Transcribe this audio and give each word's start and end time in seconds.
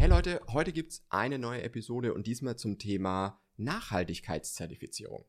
Hey 0.00 0.08
Leute, 0.08 0.40
heute 0.48 0.72
gibt's 0.72 1.04
eine 1.10 1.38
neue 1.38 1.60
Episode 1.60 2.14
und 2.14 2.26
diesmal 2.26 2.56
zum 2.56 2.78
Thema 2.78 3.38
Nachhaltigkeitszertifizierung. 3.58 5.26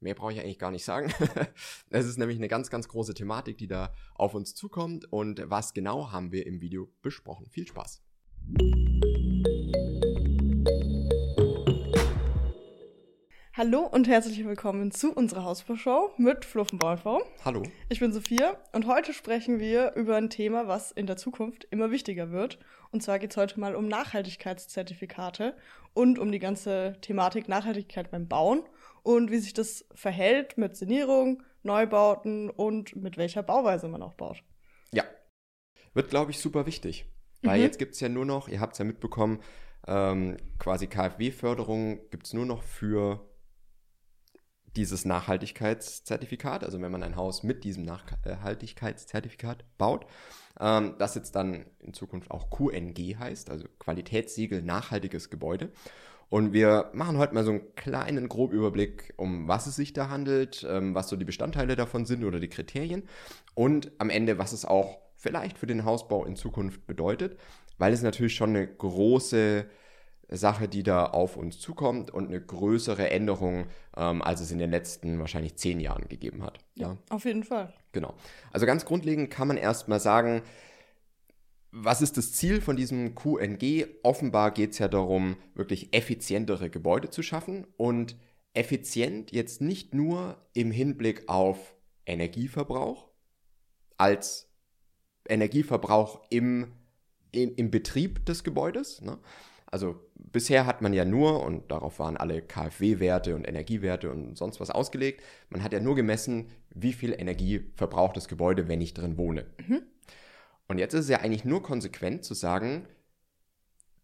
Mehr 0.00 0.16
brauche 0.16 0.32
ich 0.32 0.40
eigentlich 0.40 0.58
gar 0.58 0.72
nicht 0.72 0.84
sagen. 0.84 1.14
Es 1.88 2.04
ist 2.04 2.18
nämlich 2.18 2.38
eine 2.38 2.48
ganz, 2.48 2.70
ganz 2.70 2.88
große 2.88 3.14
Thematik, 3.14 3.56
die 3.56 3.68
da 3.68 3.94
auf 4.16 4.34
uns 4.34 4.56
zukommt 4.56 5.04
und 5.12 5.48
was 5.48 5.74
genau 5.74 6.10
haben 6.10 6.32
wir 6.32 6.44
im 6.44 6.60
Video 6.60 6.92
besprochen. 7.02 7.46
Viel 7.50 7.68
Spaß! 7.68 8.02
Hallo 13.58 13.80
und 13.80 14.06
herzlich 14.06 14.44
willkommen 14.44 14.92
zu 14.92 15.12
unserer 15.12 15.42
Hausbaushow 15.42 16.12
mit 16.16 16.44
Fluffenbauernfrau. 16.44 17.22
Hallo. 17.44 17.64
Ich 17.88 17.98
bin 17.98 18.12
Sophia 18.12 18.56
und 18.72 18.86
heute 18.86 19.12
sprechen 19.12 19.58
wir 19.58 19.94
über 19.94 20.14
ein 20.14 20.30
Thema, 20.30 20.68
was 20.68 20.92
in 20.92 21.06
der 21.06 21.16
Zukunft 21.16 21.66
immer 21.70 21.90
wichtiger 21.90 22.30
wird. 22.30 22.60
Und 22.90 23.02
zwar 23.02 23.18
geht 23.18 23.32
es 23.32 23.36
heute 23.36 23.60
mal 23.60 23.74
um 23.74 23.86
Nachhaltigkeitszertifikate 23.88 25.56
und 25.94 26.18
um 26.18 26.32
die 26.32 26.38
ganze 26.38 26.96
Thematik 27.00 27.48
Nachhaltigkeit 27.48 28.10
beim 28.10 28.28
Bauen 28.28 28.62
und 29.02 29.30
wie 29.30 29.38
sich 29.38 29.52
das 29.52 29.84
verhält 29.94 30.56
mit 30.58 30.76
Sanierung, 30.76 31.42
Neubauten 31.62 32.50
und 32.50 32.96
mit 32.96 33.16
welcher 33.16 33.42
Bauweise 33.42 33.88
man 33.88 34.02
auch 34.02 34.14
baut. 34.14 34.42
Ja, 34.92 35.04
wird, 35.94 36.10
glaube 36.10 36.30
ich, 36.30 36.38
super 36.38 36.66
wichtig. 36.66 37.06
Weil 37.42 37.58
Mhm. 37.58 37.64
jetzt 37.64 37.78
gibt's 37.78 38.00
ja 38.00 38.08
nur 38.08 38.24
noch, 38.24 38.48
ihr 38.48 38.60
habt 38.60 38.72
es 38.72 38.78
ja 38.78 38.84
mitbekommen, 38.84 39.40
ähm, 39.86 40.36
quasi 40.58 40.86
KfW-Förderung 40.86 42.00
gibt's 42.10 42.32
nur 42.32 42.46
noch 42.46 42.62
für 42.62 43.27
dieses 44.78 45.04
Nachhaltigkeitszertifikat, 45.04 46.62
also 46.62 46.80
wenn 46.80 46.92
man 46.92 47.02
ein 47.02 47.16
Haus 47.16 47.42
mit 47.42 47.64
diesem 47.64 47.84
Nachhaltigkeitszertifikat 47.84 49.64
baut, 49.76 50.06
ähm, 50.60 50.94
das 50.98 51.16
jetzt 51.16 51.34
dann 51.34 51.66
in 51.80 51.92
Zukunft 51.92 52.30
auch 52.30 52.48
QNG 52.48 53.18
heißt, 53.18 53.50
also 53.50 53.66
Qualitätssiegel 53.80 54.62
nachhaltiges 54.62 55.30
Gebäude. 55.30 55.72
Und 56.30 56.52
wir 56.52 56.90
machen 56.92 57.18
heute 57.18 57.34
mal 57.34 57.44
so 57.44 57.52
einen 57.52 57.74
kleinen 57.74 58.28
Grobüberblick, 58.28 59.14
um 59.16 59.48
was 59.48 59.66
es 59.66 59.76
sich 59.76 59.94
da 59.94 60.10
handelt, 60.10 60.64
ähm, 60.68 60.94
was 60.94 61.08
so 61.08 61.16
die 61.16 61.24
Bestandteile 61.24 61.74
davon 61.74 62.06
sind 62.06 62.22
oder 62.22 62.38
die 62.38 62.48
Kriterien 62.48 63.02
und 63.54 63.90
am 63.98 64.10
Ende, 64.10 64.38
was 64.38 64.52
es 64.52 64.64
auch 64.64 64.98
vielleicht 65.16 65.58
für 65.58 65.66
den 65.66 65.84
Hausbau 65.84 66.24
in 66.24 66.36
Zukunft 66.36 66.86
bedeutet, 66.86 67.36
weil 67.78 67.92
es 67.92 68.02
natürlich 68.02 68.36
schon 68.36 68.50
eine 68.50 68.66
große 68.68 69.66
Sache, 70.30 70.68
die 70.68 70.82
da 70.82 71.06
auf 71.06 71.36
uns 71.36 71.58
zukommt 71.58 72.10
und 72.10 72.28
eine 72.28 72.40
größere 72.40 73.10
Änderung, 73.10 73.66
ähm, 73.96 74.20
als 74.22 74.40
es 74.40 74.50
in 74.50 74.58
den 74.58 74.70
letzten 74.70 75.18
wahrscheinlich 75.18 75.56
zehn 75.56 75.80
Jahren 75.80 76.08
gegeben 76.08 76.42
hat. 76.42 76.58
Ja, 76.74 76.98
Auf 77.08 77.24
jeden 77.24 77.44
Fall. 77.44 77.72
genau. 77.92 78.14
Also 78.52 78.66
ganz 78.66 78.84
grundlegend 78.84 79.30
kann 79.30 79.48
man 79.48 79.56
erstmal 79.56 80.00
sagen, 80.00 80.42
was 81.70 82.02
ist 82.02 82.16
das 82.16 82.32
Ziel 82.32 82.60
von 82.60 82.76
diesem 82.76 83.14
QNG? 83.14 83.86
Offenbar 84.02 84.52
geht 84.52 84.72
es 84.72 84.78
ja 84.78 84.88
darum, 84.88 85.36
wirklich 85.54 85.94
effizientere 85.94 86.70
Gebäude 86.70 87.10
zu 87.10 87.22
schaffen 87.22 87.66
und 87.76 88.16
effizient 88.54 89.32
jetzt 89.32 89.60
nicht 89.60 89.94
nur 89.94 90.36
im 90.54 90.70
Hinblick 90.70 91.28
auf 91.28 91.74
Energieverbrauch, 92.06 93.08
als 93.98 94.50
Energieverbrauch 95.28 96.22
im, 96.30 96.72
in, 97.32 97.54
im 97.54 97.70
Betrieb 97.70 98.24
des 98.24 98.44
Gebäudes. 98.44 99.02
Ne? 99.02 99.18
Also 99.70 100.00
bisher 100.14 100.66
hat 100.66 100.80
man 100.80 100.92
ja 100.92 101.04
nur, 101.04 101.42
und 101.44 101.70
darauf 101.70 101.98
waren 101.98 102.16
alle 102.16 102.40
KfW-Werte 102.40 103.34
und 103.34 103.46
Energiewerte 103.46 104.10
und 104.10 104.36
sonst 104.36 104.60
was 104.60 104.70
ausgelegt, 104.70 105.22
man 105.50 105.62
hat 105.62 105.72
ja 105.72 105.80
nur 105.80 105.94
gemessen, 105.94 106.48
wie 106.74 106.92
viel 106.92 107.12
Energie 107.12 107.70
verbraucht 107.74 108.16
das 108.16 108.28
Gebäude, 108.28 108.68
wenn 108.68 108.80
ich 108.80 108.94
drin 108.94 109.18
wohne. 109.18 109.46
Und 110.68 110.78
jetzt 110.78 110.94
ist 110.94 111.04
es 111.04 111.10
ja 111.10 111.20
eigentlich 111.20 111.44
nur 111.44 111.62
konsequent 111.62 112.24
zu 112.24 112.34
sagen, 112.34 112.86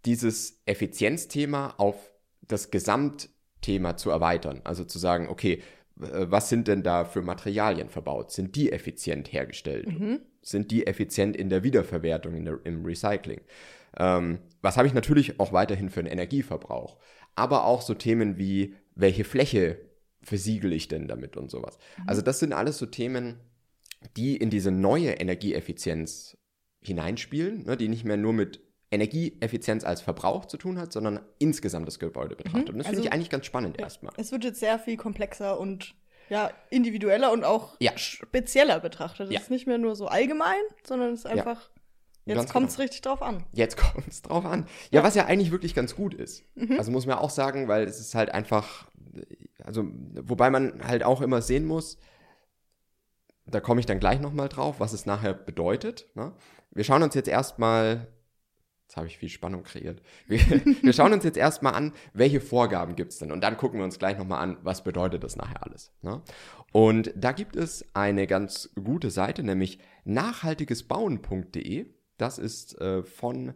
dieses 0.04 0.60
Effizienzthema 0.66 1.74
auf 1.78 2.12
das 2.42 2.70
Gesamtthema 2.70 3.96
zu 3.96 4.10
erweitern. 4.10 4.60
Also 4.64 4.84
zu 4.84 4.98
sagen, 4.98 5.28
okay, 5.28 5.62
äh, 6.00 6.26
was 6.28 6.48
sind 6.48 6.68
denn 6.68 6.82
da 6.82 7.04
für 7.04 7.22
Materialien 7.22 7.88
verbaut? 7.88 8.32
Sind 8.32 8.56
die 8.56 8.72
effizient 8.72 9.32
hergestellt? 9.32 9.86
Sind 10.42 10.70
die 10.70 10.86
effizient 10.86 11.36
in 11.36 11.48
der 11.48 11.62
Wiederverwertung, 11.62 12.34
in 12.34 12.44
der, 12.44 12.58
im 12.64 12.84
Recycling? 12.84 13.40
Ähm, 13.98 14.38
was 14.62 14.76
habe 14.76 14.86
ich 14.88 14.94
natürlich 14.94 15.38
auch 15.40 15.52
weiterhin 15.52 15.90
für 15.90 16.00
einen 16.00 16.08
Energieverbrauch? 16.10 16.98
Aber 17.34 17.64
auch 17.64 17.82
so 17.82 17.94
Themen 17.94 18.38
wie, 18.38 18.74
welche 18.94 19.24
Fläche 19.24 19.78
versiegel 20.22 20.72
ich 20.72 20.88
denn 20.88 21.06
damit 21.08 21.36
und 21.36 21.50
sowas? 21.50 21.78
Also 22.06 22.22
das 22.22 22.38
sind 22.38 22.52
alles 22.52 22.78
so 22.78 22.86
Themen, 22.86 23.40
die 24.16 24.36
in 24.36 24.50
diese 24.50 24.70
neue 24.70 25.10
Energieeffizienz 25.12 26.36
hineinspielen, 26.82 27.64
ne, 27.64 27.76
die 27.76 27.88
nicht 27.88 28.04
mehr 28.04 28.16
nur 28.16 28.32
mit 28.32 28.60
Energieeffizienz 28.90 29.84
als 29.84 30.00
Verbrauch 30.02 30.44
zu 30.44 30.56
tun 30.56 30.78
hat, 30.78 30.92
sondern 30.92 31.20
insgesamt 31.38 31.88
das 31.88 31.98
Gebäude 31.98 32.36
betrachtet. 32.36 32.70
Und 32.70 32.78
das 32.78 32.86
finde 32.86 32.98
Also- 32.98 33.08
ich 33.08 33.12
eigentlich 33.12 33.30
ganz 33.30 33.46
spannend 33.46 33.78
erstmal. 33.80 34.12
Es 34.16 34.30
wird 34.32 34.44
jetzt 34.44 34.60
sehr 34.60 34.78
viel 34.78 34.96
komplexer 34.96 35.58
und 35.58 35.94
ja, 36.30 36.50
individueller 36.70 37.32
und 37.32 37.44
auch 37.44 37.76
Ja. 37.80 37.96
spezieller 37.98 38.80
betrachtet. 38.80 39.26
Es 39.28 39.34
Ja. 39.34 39.40
ist 39.40 39.50
nicht 39.50 39.66
mehr 39.66 39.78
nur 39.78 39.94
so 39.94 40.06
allgemein, 40.06 40.60
sondern 40.86 41.12
es 41.12 41.20
ist 41.20 41.26
einfach, 41.26 41.70
jetzt 42.26 42.52
kommt 42.52 42.68
es 42.68 42.76
genau. 42.76 42.84
richtig 42.84 43.02
drauf 43.02 43.22
an. 43.22 43.44
Jetzt 43.52 43.76
kommt 43.92 44.08
es 44.08 44.22
drauf 44.22 44.44
an. 44.44 44.66
Ja, 44.90 45.02
was 45.02 45.14
ja 45.14 45.26
eigentlich 45.26 45.50
wirklich 45.50 45.74
ganz 45.74 45.94
gut 45.94 46.14
ist. 46.14 46.44
Also 46.78 46.90
muss 46.90 47.06
man 47.06 47.18
auch 47.18 47.30
sagen, 47.30 47.68
weil 47.68 47.84
es 47.84 48.00
ist 48.00 48.14
halt 48.14 48.30
einfach, 48.30 48.88
also 49.62 49.84
wobei 50.22 50.50
man 50.50 50.86
halt 50.86 51.04
auch 51.04 51.20
immer 51.20 51.42
sehen 51.42 51.66
muss, 51.66 51.98
da 53.46 53.60
komme 53.60 53.80
ich 53.80 53.86
dann 53.86 54.00
gleich 54.00 54.20
nochmal 54.20 54.48
drauf, 54.48 54.80
was 54.80 54.92
es 54.92 55.06
nachher 55.06 55.34
bedeutet. 55.34 56.06
Ne? 56.14 56.32
Wir 56.70 56.84
schauen 56.84 57.02
uns 57.02 57.14
jetzt 57.14 57.28
erstmal, 57.28 58.08
jetzt 58.86 58.96
habe 58.96 59.06
ich 59.06 59.18
viel 59.18 59.28
Spannung 59.28 59.62
kreiert, 59.62 60.00
wir, 60.26 60.38
wir 60.82 60.92
schauen 60.92 61.12
uns 61.12 61.24
jetzt 61.24 61.36
erstmal 61.36 61.74
an, 61.74 61.92
welche 62.14 62.40
Vorgaben 62.40 62.96
gibt 62.96 63.12
es 63.12 63.18
denn? 63.18 63.32
Und 63.32 63.42
dann 63.42 63.56
gucken 63.56 63.78
wir 63.80 63.84
uns 63.84 63.98
gleich 63.98 64.16
nochmal 64.16 64.42
an, 64.42 64.56
was 64.62 64.82
bedeutet 64.82 65.24
das 65.24 65.36
nachher 65.36 65.62
alles. 65.62 65.92
Ne? 66.02 66.22
Und 66.72 67.12
da 67.16 67.32
gibt 67.32 67.56
es 67.56 67.84
eine 67.94 68.26
ganz 68.26 68.70
gute 68.82 69.10
Seite, 69.10 69.42
nämlich 69.42 69.78
nachhaltigesbauen.de. 70.04 71.86
Das 72.16 72.38
ist 72.38 72.80
äh, 72.80 73.02
von 73.02 73.54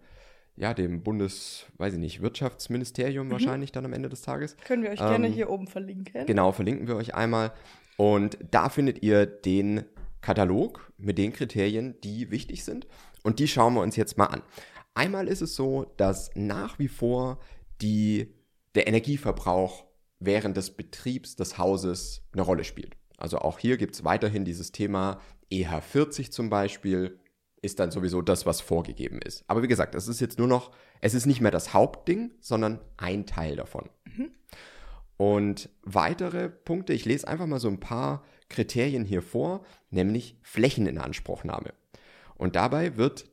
ja, 0.59 0.75
dem 0.75 1.03
Bundes, 1.03 1.67
weiß 1.77 1.95
ich 1.95 2.01
nicht, 2.01 2.21
Wirtschaftsministerium 2.21 3.31
wahrscheinlich 3.31 3.71
dann 3.71 3.85
am 3.85 3.93
Ende 3.93 4.09
des 4.09 4.23
Tages. 4.23 4.57
Können 4.65 4.83
wir 4.83 4.91
euch 4.91 4.99
gerne 4.99 5.29
Ähm, 5.29 5.33
hier 5.33 5.51
oben 5.51 5.69
verlinken. 5.69 6.27
Genau, 6.27 6.51
verlinken 6.51 6.89
wir 6.89 6.97
euch 6.97 7.15
einmal. 7.15 7.53
Und 7.97 8.39
da 8.51 8.69
findet 8.69 9.03
ihr 9.03 9.27
den 9.27 9.85
Katalog 10.21 10.93
mit 10.99 11.17
den 11.17 11.33
Kriterien, 11.33 11.95
die 12.03 12.33
wichtig 12.33 12.65
sind. 12.65 12.89
Und 13.23 13.39
die 13.39 13.47
schauen 13.47 13.75
wir 13.75 13.83
uns 13.83 13.95
jetzt 13.95 14.19
mal 14.19 14.27
an. 14.27 14.43
Einmal 14.95 15.29
ist 15.29 15.43
es 15.43 15.55
so, 15.55 15.93
dass 15.97 16.31
nach 16.35 16.81
wie 16.81 16.89
vor 16.89 17.39
die, 17.81 18.35
der 18.75 18.89
Energieverbrauch 18.89 19.85
während 20.19 20.57
des 20.57 20.73
Betriebs 20.73 21.37
des 21.37 21.57
Hauses 21.57 22.23
eine 22.33 22.43
Rolle 22.43 22.65
spielt. 22.65 22.97
Also 23.17 23.39
auch 23.39 23.61
hier 23.61 23.77
gibt 23.77 23.95
es 23.95 24.05
weiterhin 24.05 24.45
dieses 24.45 24.73
Thema 24.73 25.21
EH40 25.53 26.31
zum 26.31 26.51
Beispiel, 26.51 27.21
ist 27.63 27.81
dann 27.81 27.91
sowieso 27.91 28.23
das, 28.23 28.47
was 28.47 28.61
vorgegeben 28.61 29.21
ist. 29.21 29.45
Aber 29.47 29.63
wie 29.63 29.69
gesagt, 29.69 29.95
es 29.95 30.09
ist 30.09 30.21
jetzt 30.21 30.39
nur 30.39 30.49
noch, 30.49 30.71
es 31.01 31.15
ist 31.15 31.27
nicht 31.27 31.41
mehr 31.41 31.51
das 31.51 31.75
Hauptding, 31.75 32.33
sondern 32.41 32.81
ein 32.97 33.27
Teil 33.27 33.57
davon. 33.57 33.89
Und 35.17 35.69
weitere 35.83 36.49
Punkte, 36.49 36.93
ich 36.93 37.05
lese 37.05 37.27
einfach 37.27 37.47
mal 37.47 37.59
so 37.59 37.69
ein 37.69 37.81
paar 37.81 38.25
Kriterien 38.49 39.05
hier 39.05 39.21
vor, 39.21 39.65
nämlich 39.91 40.39
Flächeninanspruchnahme. 40.43 41.75
Und 42.37 42.55
dabei 42.55 42.97
wird 42.97 43.27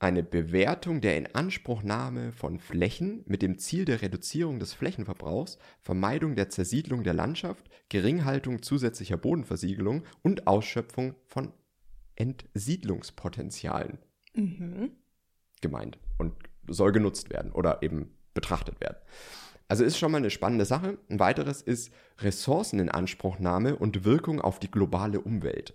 eine 0.00 0.22
Bewertung 0.22 1.00
der 1.00 1.16
Inanspruchnahme 1.16 2.32
von 2.32 2.58
Flächen 2.58 3.22
mit 3.26 3.42
dem 3.42 3.58
Ziel 3.58 3.84
der 3.84 4.02
Reduzierung 4.02 4.60
des 4.60 4.72
Flächenverbrauchs, 4.72 5.58
Vermeidung 5.80 6.36
der 6.36 6.48
Zersiedlung 6.50 7.02
der 7.02 7.14
Landschaft, 7.14 7.68
Geringhaltung 7.88 8.62
zusätzlicher 8.62 9.16
Bodenversiegelung 9.16 10.04
und 10.22 10.46
Ausschöpfung 10.46 11.14
von 11.26 11.52
Entsiedlungspotenzialen 12.18 13.98
Mhm. 14.34 14.92
gemeint 15.60 15.98
und 16.18 16.34
soll 16.68 16.92
genutzt 16.92 17.30
werden 17.30 17.50
oder 17.52 17.82
eben 17.82 18.14
betrachtet 18.34 18.80
werden. 18.80 18.98
Also 19.68 19.84
ist 19.84 19.98
schon 19.98 20.12
mal 20.12 20.18
eine 20.18 20.30
spannende 20.30 20.64
Sache. 20.64 20.98
Ein 21.08 21.20
weiteres 21.20 21.62
ist 21.62 21.92
Ressourceninanspruchnahme 22.18 23.76
und 23.76 24.04
Wirkung 24.04 24.40
auf 24.40 24.58
die 24.58 24.70
globale 24.70 25.20
Umwelt. 25.20 25.74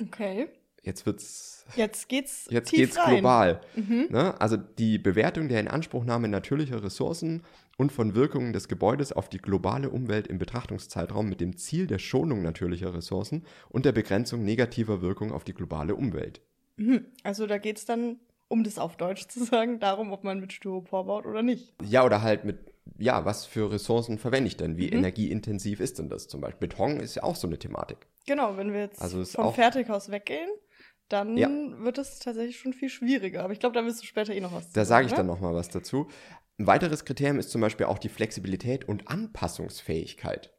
Okay. 0.00 0.48
Jetzt 0.84 1.06
wird's 1.06 1.64
Jetzt 1.76 2.08
geht's 2.08 2.46
Jetzt 2.50 2.70
geht's 2.72 2.98
rein. 2.98 3.14
global. 3.14 3.60
Mhm. 3.74 4.06
Ne? 4.10 4.38
Also 4.40 4.56
die 4.58 4.98
Bewertung 4.98 5.48
der 5.48 5.60
Inanspruchnahme 5.60 6.28
natürlicher 6.28 6.82
Ressourcen 6.84 7.42
und 7.78 7.90
von 7.90 8.14
Wirkungen 8.14 8.52
des 8.52 8.68
Gebäudes 8.68 9.12
auf 9.12 9.28
die 9.30 9.38
globale 9.38 9.88
Umwelt 9.88 10.26
im 10.26 10.36
Betrachtungszeitraum 10.38 11.26
mit 11.28 11.40
dem 11.40 11.56
Ziel 11.56 11.86
der 11.86 11.98
Schonung 11.98 12.42
natürlicher 12.42 12.92
Ressourcen 12.94 13.44
und 13.70 13.86
der 13.86 13.92
Begrenzung 13.92 14.44
negativer 14.44 15.00
Wirkung 15.00 15.32
auf 15.32 15.42
die 15.44 15.54
globale 15.54 15.94
Umwelt. 15.94 16.42
Mhm. 16.76 17.06
Also 17.22 17.46
da 17.46 17.56
geht's 17.56 17.86
dann, 17.86 18.20
um 18.48 18.62
das 18.62 18.78
auf 18.78 18.96
Deutsch 18.98 19.26
zu 19.28 19.42
sagen, 19.44 19.80
darum, 19.80 20.12
ob 20.12 20.22
man 20.22 20.40
mit 20.40 20.52
Styropor 20.52 21.06
baut 21.06 21.24
oder 21.24 21.42
nicht. 21.42 21.72
Ja, 21.82 22.04
oder 22.04 22.20
halt 22.20 22.44
mit, 22.44 22.58
ja, 22.98 23.24
was 23.24 23.46
für 23.46 23.72
Ressourcen 23.72 24.18
verwende 24.18 24.48
ich 24.48 24.58
denn? 24.58 24.76
Wie 24.76 24.88
Mhm. 24.88 24.98
energieintensiv 24.98 25.80
ist 25.80 25.98
denn 25.98 26.10
das 26.10 26.28
zum 26.28 26.42
Beispiel? 26.42 26.68
Beton 26.68 27.00
ist 27.00 27.14
ja 27.14 27.22
auch 27.22 27.36
so 27.36 27.46
eine 27.46 27.58
Thematik. 27.58 28.06
Genau, 28.26 28.56
wenn 28.58 28.72
wir 28.74 28.80
jetzt 28.80 29.00
Also 29.00 29.24
vom 29.24 29.54
Fertighaus 29.54 30.10
weggehen, 30.10 30.48
dann 31.14 31.36
Ja. 31.36 31.48
wird 31.48 31.98
es 31.98 32.18
tatsächlich 32.18 32.58
schon 32.58 32.72
viel 32.72 32.88
schwieriger. 32.88 33.42
Aber 33.44 33.52
ich 33.52 33.60
glaube, 33.60 33.74
da 33.74 33.84
wirst 33.84 34.02
du 34.02 34.06
später 34.06 34.34
eh 34.34 34.40
noch 34.40 34.52
was 34.52 34.70
Da 34.72 34.84
sage 34.84 35.06
ich 35.06 35.10
sagen, 35.10 35.20
dann 35.20 35.26
noch 35.28 35.40
mal 35.40 35.54
was 35.54 35.68
dazu. 35.68 36.08
Ein 36.58 36.66
weiteres 36.66 37.04
Kriterium 37.04 37.38
ist 37.38 37.50
zum 37.50 37.60
Beispiel 37.60 37.86
auch 37.86 37.98
die 37.98 38.08
Flexibilität 38.08 38.86
und 38.88 39.08
Anpassungsfähigkeit 39.08 40.52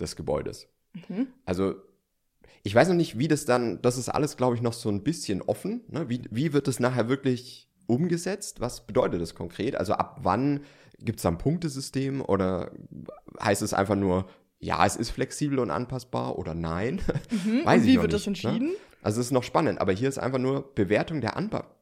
des 0.00 0.16
Gebäudes. 0.16 0.68
Mhm. 1.08 1.28
Also 1.44 1.74
ich 2.62 2.74
weiß 2.74 2.88
noch 2.88 2.94
nicht, 2.94 3.18
wie 3.18 3.28
das 3.28 3.44
dann, 3.44 3.80
das 3.82 3.98
ist 3.98 4.08
alles, 4.08 4.36
glaube 4.36 4.56
ich, 4.56 4.62
noch 4.62 4.72
so 4.72 4.88
ein 4.88 5.02
bisschen 5.02 5.42
offen. 5.42 5.84
Ne? 5.88 6.08
Wie, 6.08 6.22
wie 6.30 6.52
wird 6.52 6.68
das 6.68 6.80
nachher 6.80 7.08
wirklich 7.08 7.68
umgesetzt? 7.86 8.60
Was 8.60 8.86
bedeutet 8.86 9.20
das 9.20 9.34
konkret? 9.34 9.74
Also 9.76 9.94
ab 9.94 10.20
wann 10.22 10.64
gibt 10.98 11.18
es 11.18 11.22
da 11.22 11.28
ein 11.30 11.38
Punktesystem 11.38 12.20
oder 12.20 12.72
heißt 13.40 13.62
es 13.62 13.72
einfach 13.72 13.96
nur, 13.96 14.28
ja, 14.60 14.84
es 14.84 14.96
ist 14.96 15.10
flexibel 15.10 15.58
und 15.58 15.70
anpassbar 15.70 16.38
oder 16.38 16.54
nein? 16.54 17.00
Mhm. 17.30 17.64
Weiß 17.64 17.82
ich 17.82 17.88
wie 17.88 17.94
noch 17.96 18.02
wird 18.02 18.12
das 18.14 18.26
nicht, 18.26 18.44
ne? 18.44 18.50
entschieden? 18.50 18.74
Also 19.02 19.20
es 19.20 19.26
ist 19.26 19.32
noch 19.32 19.42
spannend, 19.42 19.80
aber 19.80 19.92
hier 19.92 20.08
ist 20.08 20.18
einfach 20.18 20.38
nur 20.38 20.74
Bewertung 20.74 21.20
der 21.20 21.36
Anpa 21.36 21.74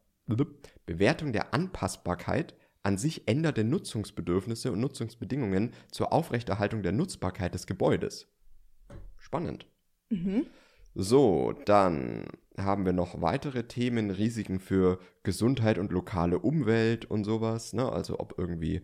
Bewertung 0.87 1.33
der 1.33 1.55
Anpassbarkeit 1.55 2.55
an 2.83 2.99
sich 2.99 3.27
ändernde 3.27 3.65
Nutzungsbedürfnisse 3.65 4.71
und 4.73 4.81
Nutzungsbedingungen 4.81 5.73
zur 5.91 6.13
Aufrechterhaltung 6.13 6.83
der 6.83 6.93
Nutzbarkeit 6.93 7.55
des 7.55 7.67
Gebäudes. 7.67 8.29
Spannend. 9.19 9.67
Mhm. 10.09 10.47
So, 10.95 11.53
dann 11.65 12.25
haben 12.57 12.87
wir 12.87 12.93
noch 12.93 13.21
weitere 13.21 13.65
Themen, 13.65 14.11
Risiken 14.11 14.61
für 14.61 14.99
Gesundheit 15.25 15.79
und 15.79 15.93
lokale 15.93 16.39
Umwelt 16.39 17.05
und 17.05 17.25
sowas. 17.25 17.73
Ne? 17.73 17.91
Also 17.91 18.19
ob 18.21 18.39
irgendwie, 18.39 18.83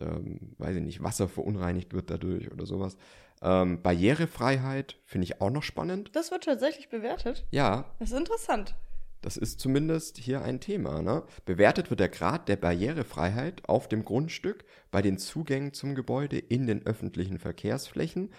ähm, 0.00 0.54
weiß 0.58 0.76
ich 0.76 0.82
nicht, 0.82 1.02
Wasser 1.02 1.28
verunreinigt 1.28 1.94
wird 1.94 2.10
dadurch 2.10 2.50
oder 2.52 2.66
sowas. 2.66 2.96
Ähm, 3.46 3.80
Barrierefreiheit 3.80 4.96
finde 5.04 5.24
ich 5.26 5.40
auch 5.40 5.50
noch 5.50 5.62
spannend. 5.62 6.10
Das 6.14 6.32
wird 6.32 6.44
tatsächlich 6.44 6.88
bewertet. 6.88 7.46
Ja, 7.52 7.84
Das 8.00 8.10
ist 8.10 8.18
interessant. 8.18 8.74
das 9.22 9.36
ist 9.36 9.60
zumindest 9.60 10.18
hier 10.18 10.42
ein 10.42 10.58
Thema. 10.60 11.00
Ne? 11.00 11.22
Bewertet 11.44 11.88
wird 11.90 12.00
der 12.00 12.08
Grad 12.08 12.48
der 12.48 12.56
Barrierefreiheit 12.56 13.68
auf 13.68 13.88
dem 13.88 14.04
Grundstück 14.04 14.64
bei 14.90 15.00
den 15.00 15.16
Zugängen 15.18 15.72
zum 15.72 15.94
Gebäude 15.94 16.38
in 16.38 16.66
den 16.66 16.84
öffentlichen 16.86 17.38
Verkehrsflächen 17.38 18.30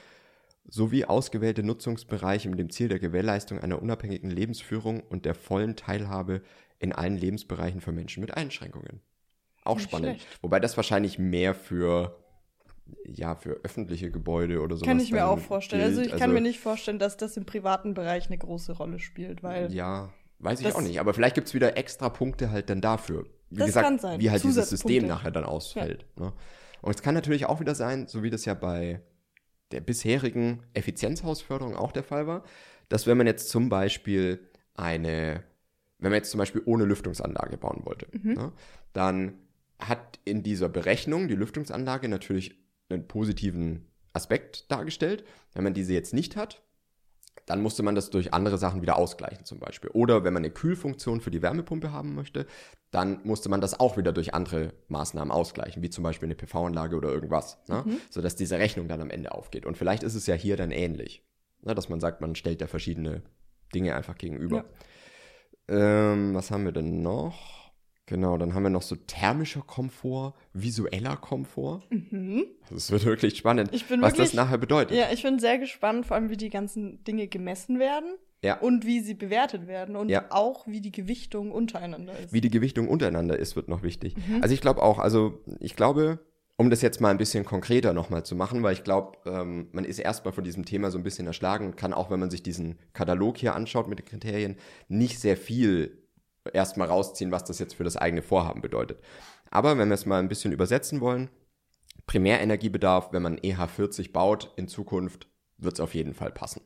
sowie 0.70 1.06
ausgewählte 1.06 1.64
Nutzungsbereiche 1.64 2.50
mit 2.50 2.60
dem 2.60 2.70
Ziel 2.70 2.90
der 2.90 3.00
Gewährleistung 3.00 3.60
einer 3.60 3.82
unabhängigen 3.82 4.30
Lebensführung 4.30 5.00
und 5.00 5.24
der 5.24 5.34
vollen 5.36 5.78
Teilhabe 5.78 6.42
in 6.80 6.92
allen 6.92 7.18
Lebensbereichen 7.18 7.80
für 7.80 7.94
Menschen 7.94 8.20
mit 8.20 8.36
Einschränkungen. 8.36 9.00
Auch 9.64 9.78
Nicht 9.78 9.88
spannend. 9.90 10.22
schlecht. 10.22 10.40
Wobei 10.42 10.60
das 10.60 10.76
wahrscheinlich 10.76 11.18
mehr 11.20 11.56
für 11.56 12.18
ja, 13.06 13.36
für 13.36 13.60
öffentliche 13.64 14.12
Gebäude 14.12 14.62
oder 14.62 14.76
sowas. 14.76 14.88
Kann 14.88 15.00
ich 15.00 15.12
mir 15.12 15.28
auch 15.28 15.40
vorstellen. 15.40 15.82
Also 15.84 16.02
gilt. 16.02 16.14
ich 16.14 16.20
kann 16.20 16.34
mir 16.34 16.42
nicht 16.42 16.60
vorstellen, 16.60 17.00
dass 17.00 17.18
das 17.18 17.38
im 17.38 17.46
privaten 17.46 17.94
Bereich 17.94 18.28
eine 18.28 18.38
große 18.38 18.74
Rolle 18.74 19.00
spielt, 19.00 19.44
weil 19.44 19.72
Ja, 19.74 20.14
weiß 20.40 20.62
ich 20.62 20.74
auch 20.76 20.82
nicht. 20.82 21.00
Aber 21.00 21.14
vielleicht 21.14 21.36
gibt 21.36 21.48
es 21.48 21.54
wieder 21.54 21.78
extra 21.78 22.10
Punkte 22.10 22.52
halt 22.52 22.70
dann 22.70 22.82
dafür. 22.82 23.26
Wie 23.50 23.58
Das 23.60 23.68
gesagt, 23.68 23.86
kann 23.88 24.00
sein. 24.00 24.20
wie 24.20 24.30
halt 24.30 24.44
dieses. 24.44 24.70
System 24.70 25.08
nachher 25.08 25.32
dann 25.32 25.46
ausfällt. 25.46 26.06
Ne? 26.18 26.34
Und 26.82 26.96
es 26.96 27.02
kann 27.02 27.16
natürlich 27.16 27.46
auch 27.46 27.60
wieder 27.60 27.76
sein, 27.76 28.08
so 28.08 28.24
wie 28.24 28.30
das 28.30 28.46
ja 28.46 28.54
bei 28.54 29.02
der 29.72 29.82
bisherigen 29.82 30.64
Effizienzhausförderung 30.74 31.76
auch 31.76 31.92
der 31.92 32.04
Fall 32.04 32.28
war, 32.28 32.44
dass 32.90 33.08
wenn 33.08 33.18
man 33.18 33.28
jetzt 33.28 33.50
zum 33.50 33.68
Beispiel 33.70 34.40
eine, 34.76 35.44
wenn 36.00 36.12
man 36.12 36.18
jetzt 36.18 36.32
zum 36.32 36.38
Beispiel 36.38 36.62
ohne 36.66 36.86
Lüftungsanlage 36.86 37.58
bauen 37.58 37.82
wollte, 37.86 38.08
Mhm. 38.12 38.34
ne, 38.34 38.52
dann 38.94 39.34
hat 39.80 40.20
in 40.26 40.42
dieser 40.44 40.70
Berechnung 40.70 41.28
die 41.28 41.36
Lüftungsanlage 41.36 42.08
natürlich 42.10 42.56
einen 42.90 43.08
positiven 43.08 43.88
Aspekt 44.14 44.72
dargestellt. 44.72 45.24
Wenn 45.54 45.64
man 45.64 45.74
diese 45.74 45.94
jetzt 45.94 46.14
nicht 46.14 46.36
hat, 46.36 46.62
dann 47.46 47.62
musste 47.62 47.82
man 47.82 47.96
das 47.96 48.10
durch 48.10 48.34
andere 48.34 48.58
Sachen 48.58 48.82
wieder 48.82 48.98
ausgleichen 48.98 49.46
zum 49.46 49.60
Beispiel. 49.60 49.90
Oder 49.92 50.24
wenn 50.24 50.34
man 50.34 50.44
eine 50.44 50.54
Kühlfunktion 50.54 51.22
für 51.22 51.32
die 51.32 51.42
Wärmepumpe 51.42 51.92
haben 51.92 52.14
möchte, 52.14 52.46
dann 52.92 53.22
musste 53.24 53.50
man 53.50 53.62
das 53.62 53.80
auch 53.80 53.98
wieder 53.98 54.12
durch 54.12 54.34
andere 54.34 54.74
Maßnahmen 54.90 55.32
ausgleichen, 55.32 55.82
wie 55.82 55.90
zum 55.90 56.04
Beispiel 56.04 56.28
eine 56.28 56.36
PV-Anlage 56.36 56.96
oder 56.96 57.10
irgendwas, 57.10 57.58
ne? 57.68 57.86
sodass 58.10 58.36
diese 58.36 58.60
Rechnung 58.60 58.88
dann 58.88 59.02
am 59.02 59.10
Ende 59.10 59.32
aufgeht. 59.34 59.66
Und 59.66 59.78
vielleicht 59.78 60.04
ist 60.04 60.16
es 60.16 60.28
ja 60.28 60.36
hier 60.36 60.58
dann 60.58 60.72
ähnlich, 60.72 61.26
ne? 61.62 61.74
dass 61.74 61.90
man 61.90 62.00
sagt, 62.00 62.22
man 62.22 62.36
stellt 62.36 62.62
da 62.62 62.68
verschiedene 62.68 63.24
Dinge 63.74 63.96
einfach 63.96 64.18
gegenüber. 64.18 64.66
Ähm, 65.70 66.34
was 66.34 66.52
haben 66.52 66.66
wir 66.66 66.72
denn 66.72 67.02
noch? 67.02 67.57
Genau, 68.08 68.38
dann 68.38 68.54
haben 68.54 68.64
wir 68.64 68.70
noch 68.70 68.82
so 68.82 68.96
thermischer 68.96 69.62
Komfort, 69.62 70.34
visueller 70.54 71.18
Komfort. 71.18 71.82
Mhm. 71.90 72.46
Das 72.72 72.90
wird 72.90 73.04
wirklich 73.06 73.38
spannend, 73.38 73.70
Ich 73.74 73.86
bin 73.86 74.02
was 74.02 74.14
wirklich- 74.14 74.30
das 74.30 74.34
nachher 74.34 74.58
bedeutet. 74.58 74.98
Ja, 74.98 75.08
ich 75.14 75.24
bin 75.24 75.40
sehr 75.40 75.60
gespannt, 75.60 76.06
vor 76.06 76.16
allem 76.16 76.30
wie 76.30 76.38
die 76.38 76.50
ganzen 76.50 77.04
Dinge 77.04 77.28
gemessen 77.28 77.80
werden 77.80 78.16
Ja. 78.42 78.60
und 78.60 78.86
wie 78.86 79.02
sie 79.02 79.14
bewertet 79.14 79.68
werden 79.68 79.98
und 79.98 80.08
Ja. 80.10 80.26
auch 80.30 80.66
wie 80.68 80.80
die 80.80 80.92
Gewichtung 80.94 81.52
untereinander 81.52 82.18
ist. 82.18 82.32
Wie 82.34 82.40
die 82.42 82.50
Gewichtung 82.50 82.88
untereinander 82.88 83.38
ist, 83.38 83.58
wird 83.58 83.68
noch 83.68 83.84
wichtig. 83.84 84.16
Mhm. 84.16 84.42
Also 84.42 84.54
ich 84.54 84.62
glaube 84.62 84.82
auch, 84.84 85.00
also 85.00 85.44
ich 85.60 85.76
glaube, 85.76 86.20
um 86.56 86.70
das 86.70 86.82
jetzt 86.82 87.02
mal 87.02 87.10
ein 87.12 87.18
bisschen 87.18 87.44
konkreter 87.44 87.92
nochmal 87.92 88.24
zu 88.26 88.36
machen, 88.38 88.64
weil 88.64 88.72
ich 88.74 88.86
glaube, 88.86 89.18
ähm, 89.26 89.68
man 89.74 89.84
ist 89.84 90.00
erstmal 90.00 90.34
von 90.34 90.46
diesem 90.46 90.64
Thema 90.64 90.92
so 90.92 90.98
ein 90.98 91.04
bisschen 91.04 91.28
erschlagen 91.28 91.66
und 91.66 91.76
kann 91.76 91.94
auch, 91.94 92.10
wenn 92.10 92.22
man 92.22 92.32
sich 92.32 92.42
diesen 92.42 92.80
Katalog 92.94 93.38
hier 93.38 93.54
anschaut 93.54 93.90
mit 93.90 94.00
den 94.00 94.06
Kriterien, 94.06 94.56
nicht 94.88 95.20
sehr 95.20 95.36
viel 95.36 95.98
erstmal 96.54 96.88
rausziehen, 96.88 97.32
was 97.32 97.44
das 97.44 97.60
jetzt 97.60 97.76
für 97.76 97.84
das 97.84 97.98
eigene 97.98 98.22
Vorhaben 98.22 98.62
bedeutet. 98.62 99.00
Aber 99.50 99.78
wenn 99.78 99.90
wir 99.90 99.96
es 99.96 100.06
mal 100.06 100.20
ein 100.20 100.30
bisschen 100.30 100.52
übersetzen 100.52 101.02
wollen, 101.02 101.30
Primärenergiebedarf, 102.06 103.12
wenn 103.12 103.22
man 103.22 103.38
EH40 103.38 104.12
baut 104.12 104.54
in 104.56 104.68
Zukunft, 104.68 105.28
wird 105.58 105.76
es 105.76 105.80
auf 105.80 105.94
jeden 105.94 106.14
Fall 106.14 106.32
passen. 106.32 106.62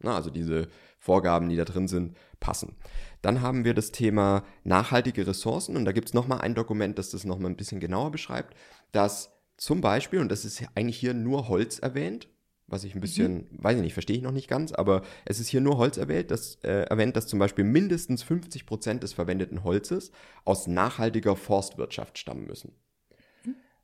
Na, 0.00 0.14
also 0.14 0.30
diese 0.30 0.68
Vorgaben, 0.98 1.48
die 1.48 1.56
da 1.56 1.64
drin 1.64 1.88
sind, 1.88 2.16
passen. 2.40 2.76
Dann 3.20 3.42
haben 3.42 3.64
wir 3.64 3.74
das 3.74 3.90
Thema 3.90 4.44
nachhaltige 4.62 5.26
Ressourcen 5.26 5.76
und 5.76 5.84
da 5.84 5.92
gibt 5.92 6.08
es 6.08 6.14
nochmal 6.14 6.40
ein 6.40 6.54
Dokument, 6.54 6.98
das 6.98 7.10
das 7.10 7.24
nochmal 7.24 7.50
ein 7.50 7.56
bisschen 7.56 7.80
genauer 7.80 8.12
beschreibt, 8.12 8.56
dass 8.92 9.32
zum 9.56 9.80
Beispiel, 9.80 10.20
und 10.20 10.30
das 10.30 10.44
ist 10.44 10.62
eigentlich 10.76 10.98
hier 10.98 11.14
nur 11.14 11.48
Holz 11.48 11.80
erwähnt, 11.80 12.28
was 12.68 12.84
ich 12.84 12.94
ein 12.94 13.00
bisschen, 13.00 13.46
weiß 13.50 13.76
ich 13.76 13.82
nicht, 13.82 13.94
verstehe 13.94 14.16
ich 14.16 14.22
noch 14.22 14.32
nicht 14.32 14.48
ganz, 14.48 14.72
aber 14.72 15.02
es 15.24 15.40
ist 15.40 15.48
hier 15.48 15.60
nur 15.60 15.78
Holz 15.78 15.96
erwähnt, 15.96 16.30
dass, 16.30 16.56
äh, 16.62 16.82
erwähnt, 16.82 17.16
dass 17.16 17.26
zum 17.26 17.38
Beispiel 17.38 17.64
mindestens 17.64 18.22
50 18.22 18.66
Prozent 18.66 19.02
des 19.02 19.14
verwendeten 19.14 19.64
Holzes 19.64 20.12
aus 20.44 20.66
nachhaltiger 20.66 21.34
Forstwirtschaft 21.34 22.18
stammen 22.18 22.46
müssen. 22.46 22.72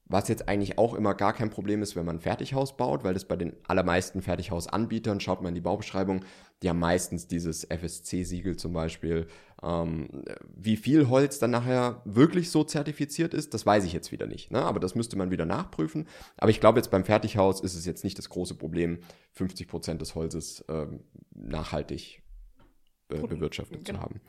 Was 0.06 0.28
jetzt 0.28 0.48
eigentlich 0.48 0.76
auch 0.76 0.92
immer 0.92 1.14
gar 1.14 1.32
kein 1.32 1.48
Problem 1.48 1.82
ist, 1.82 1.96
wenn 1.96 2.04
man 2.04 2.16
ein 2.16 2.20
Fertighaus 2.20 2.76
baut, 2.76 3.04
weil 3.04 3.14
das 3.14 3.24
bei 3.24 3.36
den 3.36 3.54
allermeisten 3.66 4.20
Fertighausanbietern, 4.20 5.18
schaut 5.18 5.40
man 5.40 5.50
in 5.50 5.54
die 5.54 5.62
Baubeschreibung, 5.62 6.24
die 6.62 6.68
haben 6.68 6.78
meistens 6.78 7.26
dieses 7.26 7.64
FSC-Siegel 7.64 8.56
zum 8.56 8.74
Beispiel. 8.74 9.26
Ähm, 9.62 10.08
wie 10.54 10.76
viel 10.76 11.08
Holz 11.08 11.38
dann 11.38 11.52
nachher 11.52 12.02
wirklich 12.04 12.50
so 12.50 12.64
zertifiziert 12.64 13.32
ist, 13.32 13.54
das 13.54 13.64
weiß 13.64 13.84
ich 13.84 13.94
jetzt 13.94 14.12
wieder 14.12 14.26
nicht. 14.26 14.50
Ne? 14.50 14.62
Aber 14.62 14.78
das 14.78 14.94
müsste 14.94 15.16
man 15.16 15.30
wieder 15.30 15.46
nachprüfen. 15.46 16.06
Aber 16.36 16.50
ich 16.50 16.60
glaube, 16.60 16.78
jetzt 16.78 16.90
beim 16.90 17.04
Fertighaus 17.04 17.62
ist 17.62 17.74
es 17.74 17.86
jetzt 17.86 18.04
nicht 18.04 18.18
das 18.18 18.28
große 18.28 18.56
Problem, 18.56 18.98
50 19.32 19.68
Prozent 19.68 20.00
des 20.02 20.14
Holzes 20.14 20.64
ähm, 20.68 21.00
nachhaltig 21.34 22.22
äh, 23.08 23.26
bewirtschaftet 23.26 23.86
genau. 23.86 23.98
zu 23.98 24.04
haben. 24.04 24.20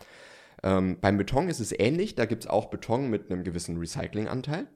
Ähm, 0.64 0.98
beim 1.02 1.18
Beton 1.18 1.50
ist 1.50 1.60
es 1.60 1.78
ähnlich. 1.78 2.16
Da 2.16 2.26
gibt 2.26 2.46
es 2.46 2.50
auch 2.50 2.70
Beton 2.70 3.10
mit 3.10 3.30
einem 3.30 3.44
gewissen 3.44 3.78
Recyclinganteil 3.78 4.68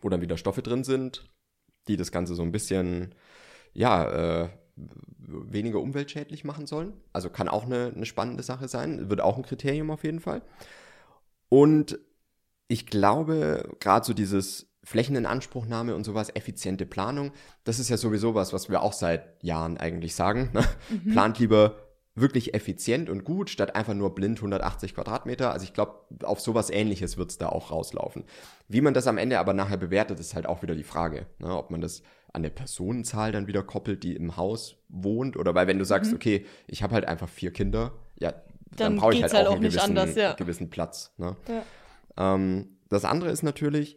wo 0.00 0.08
dann 0.08 0.20
wieder 0.20 0.36
Stoffe 0.36 0.62
drin 0.62 0.84
sind, 0.84 1.28
die 1.88 1.96
das 1.96 2.12
Ganze 2.12 2.34
so 2.34 2.42
ein 2.42 2.52
bisschen, 2.52 3.14
ja, 3.72 4.44
äh, 4.44 4.48
weniger 5.20 5.80
umweltschädlich 5.80 6.44
machen 6.44 6.66
sollen. 6.66 6.92
Also 7.12 7.30
kann 7.30 7.48
auch 7.48 7.64
eine, 7.64 7.92
eine 7.94 8.06
spannende 8.06 8.42
Sache 8.42 8.68
sein, 8.68 9.10
wird 9.10 9.20
auch 9.20 9.36
ein 9.36 9.42
Kriterium 9.42 9.90
auf 9.90 10.04
jeden 10.04 10.20
Fall. 10.20 10.42
Und 11.48 11.98
ich 12.68 12.86
glaube, 12.86 13.76
gerade 13.80 14.06
so 14.06 14.12
dieses 14.12 14.68
Flächeninanspruchnahme 14.84 15.94
und 15.94 16.04
sowas, 16.04 16.30
effiziente 16.34 16.86
Planung, 16.86 17.32
das 17.64 17.78
ist 17.78 17.88
ja 17.88 17.96
sowieso 17.96 18.34
was, 18.34 18.52
was 18.52 18.68
wir 18.70 18.82
auch 18.82 18.92
seit 18.92 19.42
Jahren 19.42 19.76
eigentlich 19.76 20.14
sagen. 20.14 20.50
Ne? 20.52 20.64
Plant 21.12 21.38
lieber 21.38 21.87
wirklich 22.20 22.54
effizient 22.54 23.10
und 23.10 23.24
gut, 23.24 23.50
statt 23.50 23.74
einfach 23.76 23.94
nur 23.94 24.14
blind 24.14 24.38
180 24.38 24.94
Quadratmeter. 24.94 25.52
Also 25.52 25.64
ich 25.64 25.72
glaube, 25.72 26.00
auf 26.22 26.40
sowas 26.40 26.70
ähnliches 26.70 27.16
wird 27.16 27.30
es 27.30 27.38
da 27.38 27.48
auch 27.48 27.70
rauslaufen. 27.70 28.24
Wie 28.68 28.80
man 28.80 28.94
das 28.94 29.06
am 29.06 29.18
Ende 29.18 29.38
aber 29.38 29.54
nachher 29.54 29.76
bewertet, 29.76 30.20
ist 30.20 30.34
halt 30.34 30.46
auch 30.46 30.62
wieder 30.62 30.74
die 30.74 30.84
Frage. 30.84 31.26
Ne? 31.38 31.56
Ob 31.56 31.70
man 31.70 31.80
das 31.80 32.02
an 32.32 32.42
der 32.42 32.50
Personenzahl 32.50 33.32
dann 33.32 33.46
wieder 33.46 33.62
koppelt, 33.62 34.02
die 34.02 34.14
im 34.14 34.36
Haus 34.36 34.76
wohnt. 34.88 35.36
Oder 35.36 35.54
weil 35.54 35.66
wenn 35.66 35.78
du 35.78 35.84
sagst, 35.84 36.12
okay, 36.12 36.44
ich 36.66 36.82
habe 36.82 36.94
halt 36.94 37.06
einfach 37.06 37.28
vier 37.28 37.52
Kinder, 37.52 37.92
ja, 38.18 38.32
dann, 38.76 38.94
Dann 38.94 38.96
brauche 38.96 39.14
ich 39.14 39.22
halt 39.22 39.32
halt 39.32 39.46
auch 39.46 39.52
auch 39.52 39.54
einen 39.54 39.62
nicht 39.62 39.72
gewissen, 39.74 39.98
anders, 39.98 40.14
ja. 40.14 40.34
gewissen 40.34 40.70
Platz. 40.70 41.12
Ne? 41.16 41.36
Ja. 41.48 42.34
Ähm, 42.34 42.78
das 42.88 43.04
andere 43.04 43.30
ist 43.30 43.42
natürlich, 43.42 43.96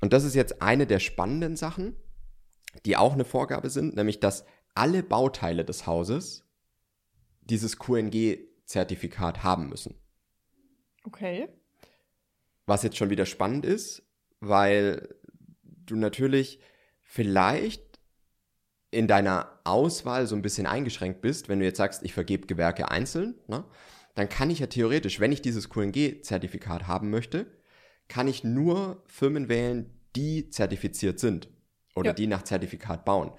und 0.00 0.12
das 0.12 0.24
ist 0.24 0.34
jetzt 0.34 0.62
eine 0.62 0.86
der 0.86 0.98
spannenden 0.98 1.56
Sachen, 1.56 1.96
die 2.86 2.96
auch 2.96 3.12
eine 3.12 3.24
Vorgabe 3.24 3.70
sind, 3.70 3.94
nämlich 3.94 4.20
dass 4.20 4.44
alle 4.74 5.02
Bauteile 5.02 5.64
des 5.64 5.86
Hauses 5.86 6.44
dieses 7.42 7.78
QNG-Zertifikat 7.78 9.42
haben 9.42 9.68
müssen. 9.68 9.94
Okay. 11.04 11.48
Was 12.66 12.82
jetzt 12.82 12.96
schon 12.96 13.10
wieder 13.10 13.26
spannend 13.26 13.66
ist, 13.66 14.02
weil 14.40 15.14
du 15.62 15.96
natürlich 15.96 16.60
vielleicht 17.00 17.82
in 18.90 19.08
deiner 19.08 19.58
Auswahl 19.64 20.26
so 20.26 20.36
ein 20.36 20.42
bisschen 20.42 20.66
eingeschränkt 20.66 21.20
bist, 21.22 21.48
wenn 21.48 21.58
du 21.58 21.64
jetzt 21.64 21.78
sagst, 21.78 22.02
ich 22.02 22.12
vergebe 22.12 22.46
Gewerke 22.46 22.90
einzeln, 22.90 23.34
ne? 23.48 23.64
dann 24.14 24.28
kann 24.28 24.50
ich 24.50 24.58
ja 24.58 24.66
theoretisch, 24.66 25.18
wenn 25.18 25.32
ich 25.32 25.40
dieses 25.42 25.70
QNG-Zertifikat 25.70 26.86
haben 26.86 27.10
möchte, 27.10 27.46
kann 28.08 28.28
ich 28.28 28.44
nur 28.44 29.02
Firmen 29.06 29.48
wählen, 29.48 29.90
die 30.14 30.50
zertifiziert 30.50 31.18
sind 31.18 31.48
oder 31.94 32.08
Ja. 32.10 32.12
die 32.14 32.26
nach 32.26 32.42
Zertifikat 32.42 33.04
bauen. 33.06 33.32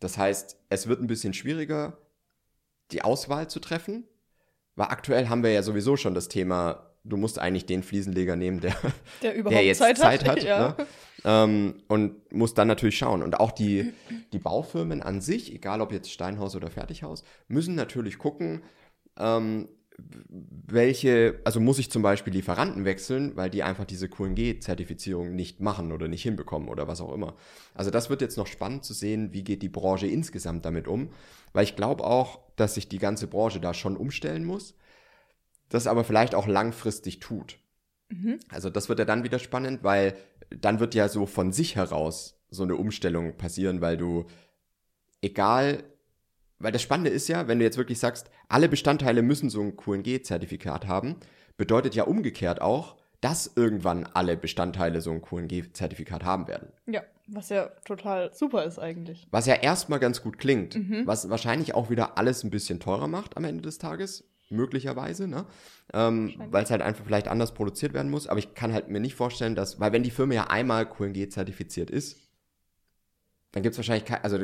Das 0.00 0.16
heißt, 0.16 0.58
es 0.70 0.86
wird 0.86 1.00
ein 1.02 1.06
bisschen 1.06 1.34
schwieriger, 1.34 1.98
die 2.92 3.02
Auswahl 3.02 3.48
zu 3.48 3.60
treffen, 3.60 4.04
weil 4.74 4.88
aktuell 4.88 5.28
haben 5.28 5.42
wir 5.42 5.50
ja 5.50 5.62
sowieso 5.62 5.96
schon 5.96 6.14
das 6.14 6.28
Thema, 6.28 6.92
du 7.04 7.16
musst 7.16 7.38
eigentlich 7.38 7.66
den 7.66 7.82
Fliesenleger 7.82 8.36
nehmen, 8.36 8.60
der, 8.60 8.76
Der 9.22 9.34
überhaupt 9.34 9.54
der 9.54 9.64
jetzt 9.64 9.78
Zeit, 9.78 9.98
Zeit, 9.98 10.28
hat. 10.28 10.42
ja. 10.44 10.76
ne? 10.78 10.86
ähm, 11.24 11.82
und 11.88 12.32
muss 12.32 12.54
dann 12.54 12.68
natürlich 12.68 12.98
schauen. 12.98 13.22
Und 13.22 13.40
auch 13.40 13.52
die, 13.52 13.92
die 14.32 14.38
Baufirmen 14.38 15.02
an 15.02 15.20
sich, 15.20 15.54
egal 15.54 15.80
ob 15.80 15.92
jetzt 15.92 16.10
Steinhaus 16.10 16.54
oder 16.56 16.70
Fertighaus, 16.70 17.24
müssen 17.48 17.74
natürlich 17.74 18.18
gucken, 18.18 18.62
ähm, 19.18 19.68
welche, 19.98 21.40
also 21.44 21.58
muss 21.58 21.78
ich 21.78 21.90
zum 21.90 22.02
Beispiel 22.02 22.32
Lieferanten 22.32 22.84
wechseln, 22.84 23.34
weil 23.34 23.48
die 23.48 23.62
einfach 23.62 23.86
diese 23.86 24.08
QNG-Zertifizierung 24.08 25.34
nicht 25.34 25.60
machen 25.60 25.90
oder 25.90 26.06
nicht 26.06 26.22
hinbekommen 26.22 26.68
oder 26.68 26.86
was 26.86 27.00
auch 27.00 27.14
immer. 27.14 27.34
Also 27.74 27.90
das 27.90 28.10
wird 28.10 28.20
jetzt 28.20 28.36
noch 28.36 28.46
spannend 28.46 28.84
zu 28.84 28.92
sehen, 28.92 29.32
wie 29.32 29.42
geht 29.42 29.62
die 29.62 29.70
Branche 29.70 30.06
insgesamt 30.06 30.64
damit 30.66 30.86
um, 30.86 31.10
weil 31.56 31.64
ich 31.64 31.74
glaube 31.74 32.04
auch, 32.04 32.40
dass 32.56 32.74
sich 32.74 32.86
die 32.86 32.98
ganze 32.98 33.26
Branche 33.26 33.60
da 33.60 33.72
schon 33.72 33.96
umstellen 33.96 34.44
muss, 34.44 34.76
das 35.70 35.86
aber 35.86 36.04
vielleicht 36.04 36.34
auch 36.34 36.46
langfristig 36.46 37.18
tut. 37.18 37.58
Mhm. 38.10 38.38
Also 38.50 38.68
das 38.68 38.90
wird 38.90 38.98
ja 38.98 39.06
dann 39.06 39.24
wieder 39.24 39.38
spannend, 39.38 39.82
weil 39.82 40.18
dann 40.50 40.80
wird 40.80 40.94
ja 40.94 41.08
so 41.08 41.24
von 41.24 41.54
sich 41.54 41.74
heraus 41.74 42.38
so 42.50 42.62
eine 42.62 42.76
Umstellung 42.76 43.38
passieren, 43.38 43.80
weil 43.80 43.96
du 43.96 44.26
egal, 45.22 45.82
weil 46.58 46.72
das 46.72 46.82
Spannende 46.82 47.08
ist 47.08 47.26
ja, 47.26 47.48
wenn 47.48 47.58
du 47.58 47.64
jetzt 47.64 47.78
wirklich 47.78 47.98
sagst, 47.98 48.30
alle 48.48 48.68
Bestandteile 48.68 49.22
müssen 49.22 49.48
so 49.48 49.62
ein 49.62 49.78
QNG-Zertifikat 49.78 50.86
haben, 50.86 51.16
bedeutet 51.56 51.94
ja 51.94 52.04
umgekehrt 52.04 52.60
auch, 52.60 52.96
dass 53.26 53.50
irgendwann 53.56 54.04
alle 54.14 54.36
Bestandteile 54.36 55.00
so 55.00 55.10
ein 55.10 55.20
QNG-Zertifikat 55.20 56.22
haben 56.24 56.46
werden. 56.46 56.68
Ja, 56.86 57.02
was 57.26 57.48
ja 57.48 57.70
total 57.84 58.32
super 58.32 58.64
ist 58.64 58.78
eigentlich. 58.78 59.26
Was 59.32 59.46
ja 59.46 59.54
erstmal 59.54 59.98
ganz 59.98 60.22
gut 60.22 60.38
klingt, 60.38 60.76
Mhm. 60.76 61.02
was 61.06 61.28
wahrscheinlich 61.28 61.74
auch 61.74 61.90
wieder 61.90 62.18
alles 62.18 62.44
ein 62.44 62.50
bisschen 62.50 62.78
teurer 62.78 63.08
macht 63.08 63.36
am 63.36 63.42
Ende 63.44 63.62
des 63.62 63.78
Tages, 63.78 64.22
möglicherweise, 64.48 65.26
ne? 65.26 65.44
Ähm, 65.92 66.34
weil 66.50 66.62
es 66.62 66.70
halt 66.70 66.82
einfach 66.82 67.04
vielleicht 67.04 67.26
anders 67.26 67.52
produziert 67.52 67.94
werden 67.94 68.12
muss. 68.12 68.28
Aber 68.28 68.38
ich 68.38 68.54
kann 68.54 68.72
halt 68.72 68.88
mir 68.90 69.00
nicht 69.00 69.16
vorstellen, 69.16 69.56
dass, 69.56 69.80
weil 69.80 69.90
wenn 69.92 70.04
die 70.04 70.12
Firma 70.12 70.34
ja 70.34 70.44
einmal 70.48 70.88
QNG 70.88 71.28
zertifiziert 71.30 71.90
ist, 71.90 72.18
dann 73.50 73.62
gibt 73.64 73.72
es 73.72 73.78
wahrscheinlich 73.78 74.04
kein, 74.04 74.22
also 74.22 74.38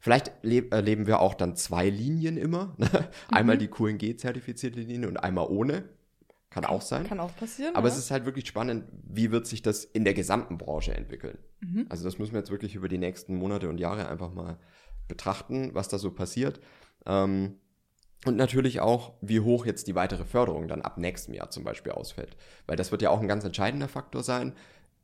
vielleicht 0.00 0.32
leb, 0.42 0.74
erleben 0.74 1.06
wir 1.06 1.20
auch 1.20 1.32
dann 1.34 1.56
zwei 1.56 1.88
Linien 1.88 2.36
immer. 2.36 2.74
Ne? 2.78 2.88
Einmal 3.30 3.56
Mhm. 3.56 3.60
die 3.60 3.68
QNG-zertifizierte 3.68 4.80
Linie 4.80 5.08
und 5.08 5.16
einmal 5.16 5.46
ohne. 5.48 5.84
Kann 6.50 6.64
auch 6.64 6.82
sein. 6.82 7.06
Kann 7.06 7.20
auch 7.20 7.34
passieren. 7.36 7.76
Aber 7.76 7.88
ja. 7.88 7.94
es 7.94 7.98
ist 7.98 8.10
halt 8.10 8.24
wirklich 8.24 8.46
spannend, 8.46 8.84
wie 9.04 9.30
wird 9.30 9.46
sich 9.46 9.62
das 9.62 9.84
in 9.84 10.04
der 10.04 10.14
gesamten 10.14 10.58
Branche 10.58 10.92
entwickeln. 10.92 11.38
Mhm. 11.60 11.86
Also 11.88 12.04
das 12.04 12.18
müssen 12.18 12.32
wir 12.32 12.40
jetzt 12.40 12.50
wirklich 12.50 12.74
über 12.74 12.88
die 12.88 12.98
nächsten 12.98 13.36
Monate 13.36 13.68
und 13.68 13.78
Jahre 13.78 14.08
einfach 14.08 14.32
mal 14.32 14.58
betrachten, 15.06 15.70
was 15.74 15.88
da 15.88 15.98
so 15.98 16.10
passiert. 16.10 16.60
Ähm, 17.06 17.56
und 18.26 18.36
natürlich 18.36 18.80
auch, 18.80 19.14
wie 19.22 19.40
hoch 19.40 19.64
jetzt 19.64 19.86
die 19.86 19.94
weitere 19.94 20.24
Förderung 20.24 20.68
dann 20.68 20.82
ab 20.82 20.98
nächstem 20.98 21.34
Jahr 21.34 21.50
zum 21.50 21.64
Beispiel 21.64 21.92
ausfällt. 21.92 22.36
Weil 22.66 22.76
das 22.76 22.90
wird 22.90 23.00
ja 23.00 23.10
auch 23.10 23.20
ein 23.20 23.28
ganz 23.28 23.44
entscheidender 23.44 23.88
Faktor 23.88 24.22
sein. 24.22 24.52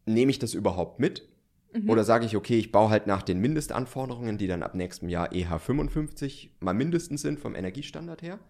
Nehme 0.04 0.30
ich 0.30 0.40
das 0.40 0.52
überhaupt 0.52 0.98
mit? 0.98 1.28
Mhm. 1.72 1.88
Oder 1.88 2.02
sage 2.02 2.26
ich, 2.26 2.36
okay, 2.36 2.58
ich 2.58 2.72
baue 2.72 2.90
halt 2.90 3.06
nach 3.06 3.22
den 3.22 3.38
Mindestanforderungen, 3.38 4.36
die 4.36 4.48
dann 4.48 4.64
ab 4.64 4.74
nächstem 4.74 5.08
Jahr 5.08 5.32
E 5.32 5.42
EH 5.42 5.58
55 5.58 6.56
mal 6.60 6.74
mindestens 6.74 7.22
sind 7.22 7.38
vom 7.38 7.54
Energiestandard 7.54 8.22
her. 8.22 8.40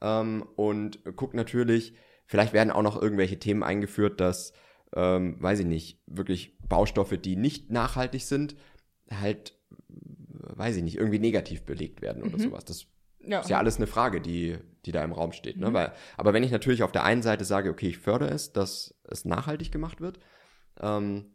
Ähm, 0.00 0.44
und 0.56 0.98
guck 1.16 1.34
natürlich, 1.34 1.94
vielleicht 2.32 2.54
werden 2.54 2.70
auch 2.70 2.80
noch 2.82 3.00
irgendwelche 3.00 3.38
Themen 3.38 3.62
eingeführt, 3.62 4.18
dass, 4.18 4.54
ähm, 4.96 5.36
weiß 5.38 5.60
ich 5.60 5.66
nicht, 5.66 6.00
wirklich 6.06 6.56
Baustoffe, 6.66 7.18
die 7.18 7.36
nicht 7.36 7.70
nachhaltig 7.70 8.22
sind, 8.22 8.56
halt, 9.10 9.58
weiß 9.98 10.76
ich 10.76 10.82
nicht, 10.82 10.96
irgendwie 10.96 11.18
negativ 11.18 11.64
belegt 11.66 12.00
werden 12.00 12.22
oder 12.22 12.38
Mhm. 12.38 12.42
sowas. 12.42 12.64
Das 12.64 12.86
ja. 13.20 13.40
ist 13.40 13.50
ja 13.50 13.58
alles 13.58 13.76
eine 13.76 13.86
Frage, 13.86 14.22
die, 14.22 14.56
die 14.86 14.92
da 14.92 15.04
im 15.04 15.12
Raum 15.12 15.32
steht. 15.32 15.58
Ne? 15.58 15.68
Mhm. 15.68 15.74
Weil, 15.74 15.92
aber 16.16 16.32
wenn 16.32 16.42
ich 16.42 16.50
natürlich 16.50 16.82
auf 16.82 16.90
der 16.90 17.04
einen 17.04 17.20
Seite 17.20 17.44
sage, 17.44 17.68
okay, 17.68 17.88
ich 17.88 17.98
fördere 17.98 18.30
es, 18.30 18.54
dass 18.54 18.94
es 19.04 19.26
nachhaltig 19.26 19.70
gemacht 19.70 20.00
wird, 20.00 20.18
ähm, 20.80 21.34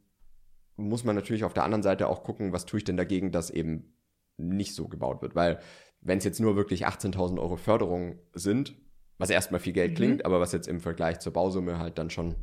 muss 0.77 1.03
man 1.03 1.15
natürlich 1.15 1.43
auf 1.43 1.53
der 1.53 1.63
anderen 1.63 1.83
Seite 1.83 2.07
auch 2.07 2.23
gucken, 2.23 2.53
was 2.53 2.65
tue 2.65 2.79
ich 2.79 2.83
denn 2.85 2.97
dagegen, 2.97 3.31
dass 3.31 3.51
eben 3.51 3.93
nicht 4.37 4.73
so 4.73 4.87
gebaut 4.87 5.21
wird. 5.21 5.35
Weil 5.35 5.59
wenn 6.01 6.17
es 6.17 6.23
jetzt 6.23 6.39
nur 6.39 6.55
wirklich 6.55 6.87
18.000 6.87 7.39
Euro 7.39 7.55
Förderung 7.55 8.17
sind, 8.33 8.75
was 9.17 9.29
erstmal 9.29 9.59
viel 9.59 9.73
Geld 9.73 9.91
Mhm. 9.91 9.95
klingt, 9.95 10.25
aber 10.25 10.39
was 10.39 10.51
jetzt 10.51 10.67
im 10.67 10.79
Vergleich 10.79 11.19
zur 11.19 11.33
Bausumme 11.33 11.79
halt 11.79 11.97
dann 11.97 12.09
schon 12.09 12.35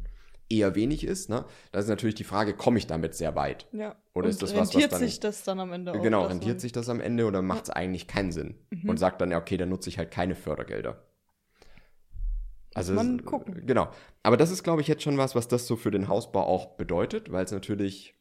eher 0.50 0.74
wenig 0.74 1.04
ist, 1.04 1.30
ne? 1.30 1.44
da 1.72 1.78
ist 1.78 1.88
natürlich 1.88 2.14
die 2.16 2.24
Frage, 2.24 2.54
komme 2.54 2.78
ich 2.78 2.86
damit 2.86 3.14
sehr 3.14 3.34
weit? 3.34 3.66
ja. 3.72 3.96
Oder 4.14 4.26
Und 4.26 4.30
ist 4.30 4.42
das 4.42 4.52
was, 4.54 4.60
was 4.68 4.74
rentiert 4.74 4.92
dann- 4.92 5.00
sich 5.00 5.18
das 5.20 5.42
dann 5.42 5.58
am 5.58 5.72
Ende 5.72 5.92
auch? 5.92 6.00
Genau, 6.02 6.26
rentiert 6.26 6.60
sich 6.60 6.70
das 6.70 6.88
am 6.88 7.00
Ende 7.00 7.24
oder 7.26 7.42
macht 7.42 7.64
es 7.64 7.70
eigentlich 7.70 8.06
keinen 8.06 8.30
Sinn? 8.30 8.54
Mhm. 8.70 8.88
Und 8.90 8.96
sagt 8.98 9.20
dann, 9.20 9.30
ja, 9.32 9.38
okay, 9.38 9.56
dann 9.56 9.70
nutze 9.70 9.88
ich 9.88 9.98
halt 9.98 10.10
keine 10.12 10.34
Fördergelder. 10.36 11.02
Also 12.74 12.92
man 12.92 13.18
es- 13.20 13.24
gucken. 13.24 13.66
Genau. 13.66 13.88
Aber 14.22 14.36
das 14.36 14.50
ist, 14.50 14.62
glaube 14.64 14.80
ich, 14.82 14.88
jetzt 14.88 15.02
schon 15.02 15.18
was, 15.18 15.34
was 15.34 15.48
das 15.48 15.66
so 15.66 15.76
für 15.76 15.90
den 15.90 16.08
Hausbau 16.08 16.44
auch 16.44 16.76
bedeutet, 16.76 17.30
weil 17.32 17.44
es 17.44 17.52
natürlich 17.52 18.14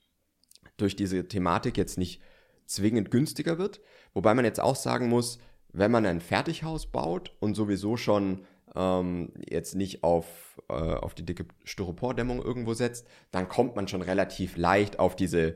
durch 0.77 0.95
diese 0.95 1.27
Thematik 1.27 1.77
jetzt 1.77 1.98
nicht 1.98 2.22
zwingend 2.65 3.12
günstiger 3.12 3.57
wird. 3.57 3.81
Wobei 4.13 4.33
man 4.33 4.45
jetzt 4.45 4.60
auch 4.60 4.75
sagen 4.75 5.10
muss, 5.10 5.39
wenn 5.74 5.92
man 5.92 6.06
ein 6.06 6.22
Fertighaus 6.22 6.86
baut 6.86 7.34
und 7.39 7.56
sowieso 7.56 7.98
schon 7.98 8.46
ähm, 8.75 9.34
jetzt 9.50 9.75
nicht 9.75 10.03
auf, 10.03 10.62
äh, 10.70 10.74
auf 10.74 11.13
die 11.13 11.25
dicke 11.25 11.46
Styropordämmung 11.63 12.42
irgendwo 12.42 12.74
setzt, 12.74 13.08
dann 13.32 13.50
kommt 13.50 13.75
man 13.75 13.88
schon 13.88 14.01
relativ 14.01 14.56
leicht 14.58 15.00
auf 15.00 15.15
diese 15.15 15.56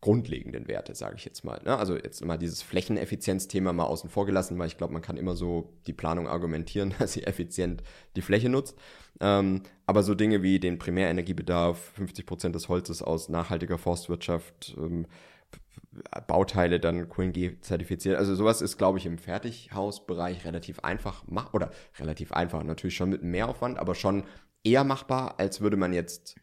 grundlegenden 0.00 0.68
Werte, 0.68 0.94
sage 0.94 1.16
ich 1.16 1.24
jetzt 1.24 1.44
mal. 1.44 1.60
Ne? 1.64 1.76
Also 1.76 1.96
jetzt 1.96 2.24
mal 2.24 2.38
dieses 2.38 2.62
Flächeneffizienzthema 2.62 3.72
mal 3.72 3.84
außen 3.84 4.08
vor 4.08 4.26
gelassen, 4.26 4.56
weil 4.58 4.68
ich 4.68 4.76
glaube, 4.76 4.92
man 4.92 5.02
kann 5.02 5.16
immer 5.16 5.34
so 5.34 5.72
die 5.88 5.92
Planung 5.92 6.28
argumentieren, 6.28 6.94
dass 6.98 7.14
sie 7.14 7.24
effizient 7.24 7.82
die 8.14 8.22
Fläche 8.22 8.48
nutzt. 8.48 8.78
Ähm, 9.20 9.62
aber 9.86 10.04
so 10.04 10.14
Dinge 10.14 10.42
wie 10.42 10.60
den 10.60 10.78
Primärenergiebedarf, 10.78 11.92
50 11.96 12.26
Prozent 12.26 12.54
des 12.54 12.68
Holzes 12.68 13.02
aus 13.02 13.28
nachhaltiger 13.28 13.78
Forstwirtschaft, 13.78 14.76
ähm, 14.78 15.06
Bauteile 16.26 16.80
dann 16.80 17.08
QNG 17.08 17.58
zertifiziert. 17.60 18.16
Also 18.16 18.34
sowas 18.34 18.62
ist, 18.62 18.78
glaube 18.78 18.98
ich, 18.98 19.06
im 19.06 19.18
Fertighausbereich 19.18 20.44
relativ 20.44 20.80
einfach 20.80 21.24
mach 21.26 21.54
oder 21.54 21.70
relativ 21.98 22.32
einfach, 22.32 22.62
natürlich 22.62 22.96
schon 22.96 23.10
mit 23.10 23.22
Mehraufwand, 23.22 23.78
aber 23.78 23.94
schon 23.94 24.24
eher 24.64 24.84
machbar, 24.84 25.38
als 25.38 25.60
würde 25.60 25.76
man 25.76 25.92
jetzt 25.92 26.36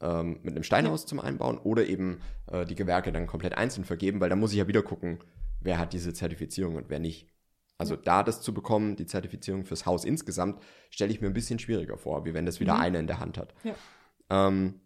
ähm, 0.00 0.40
mit 0.42 0.54
einem 0.54 0.64
Steinhaus 0.64 1.06
zum 1.06 1.20
Einbauen 1.20 1.58
oder 1.58 1.86
eben 1.86 2.20
äh, 2.50 2.64
die 2.64 2.74
Gewerke 2.74 3.12
dann 3.12 3.26
komplett 3.26 3.56
einzeln 3.56 3.84
vergeben, 3.84 4.20
weil 4.20 4.30
da 4.30 4.36
muss 4.36 4.52
ich 4.52 4.58
ja 4.58 4.68
wieder 4.68 4.82
gucken, 4.82 5.18
wer 5.60 5.78
hat 5.78 5.92
diese 5.92 6.12
Zertifizierung 6.12 6.76
und 6.76 6.88
wer 6.88 6.98
nicht. 6.98 7.28
Also 7.78 7.96
da 7.96 8.22
das 8.22 8.42
zu 8.42 8.52
bekommen, 8.52 8.96
die 8.96 9.06
Zertifizierung 9.06 9.64
fürs 9.64 9.86
Haus 9.86 10.04
insgesamt, 10.04 10.60
stelle 10.90 11.12
ich 11.12 11.20
mir 11.22 11.28
ein 11.28 11.32
bisschen 11.32 11.58
schwieriger 11.58 11.96
vor, 11.96 12.26
wie 12.26 12.34
wenn 12.34 12.44
das 12.44 12.60
wieder 12.60 12.74
Mhm. 12.74 12.80
einer 12.80 12.98
in 12.98 13.06
der 13.06 13.20
Hand 13.20 13.38
hat. 13.38 13.54
Ja. 13.64 13.74
Ähm, 14.28 14.80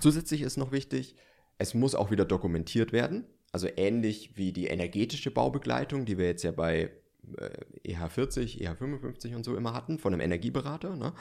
zusätzlich 0.00 0.40
ist 0.40 0.56
noch 0.56 0.72
wichtig, 0.72 1.16
es 1.58 1.74
muss 1.74 1.94
auch 1.94 2.10
wieder 2.10 2.24
dokumentiert 2.24 2.92
werden. 2.92 3.24
Also 3.52 3.68
ähnlich 3.76 4.36
wie 4.36 4.52
die 4.52 4.66
energetische 4.66 5.30
Baubegleitung, 5.30 6.06
die 6.06 6.16
wir 6.16 6.26
jetzt 6.26 6.42
ja 6.42 6.52
bei 6.52 6.90
äh, 7.36 7.92
EH40, 7.92 8.60
EH55 8.62 9.36
und 9.36 9.44
so 9.44 9.54
immer 9.56 9.74
hatten, 9.74 9.98
von 9.98 10.12
einem 10.12 10.20
Energieberater, 10.20 10.96
ne? 10.96 11.12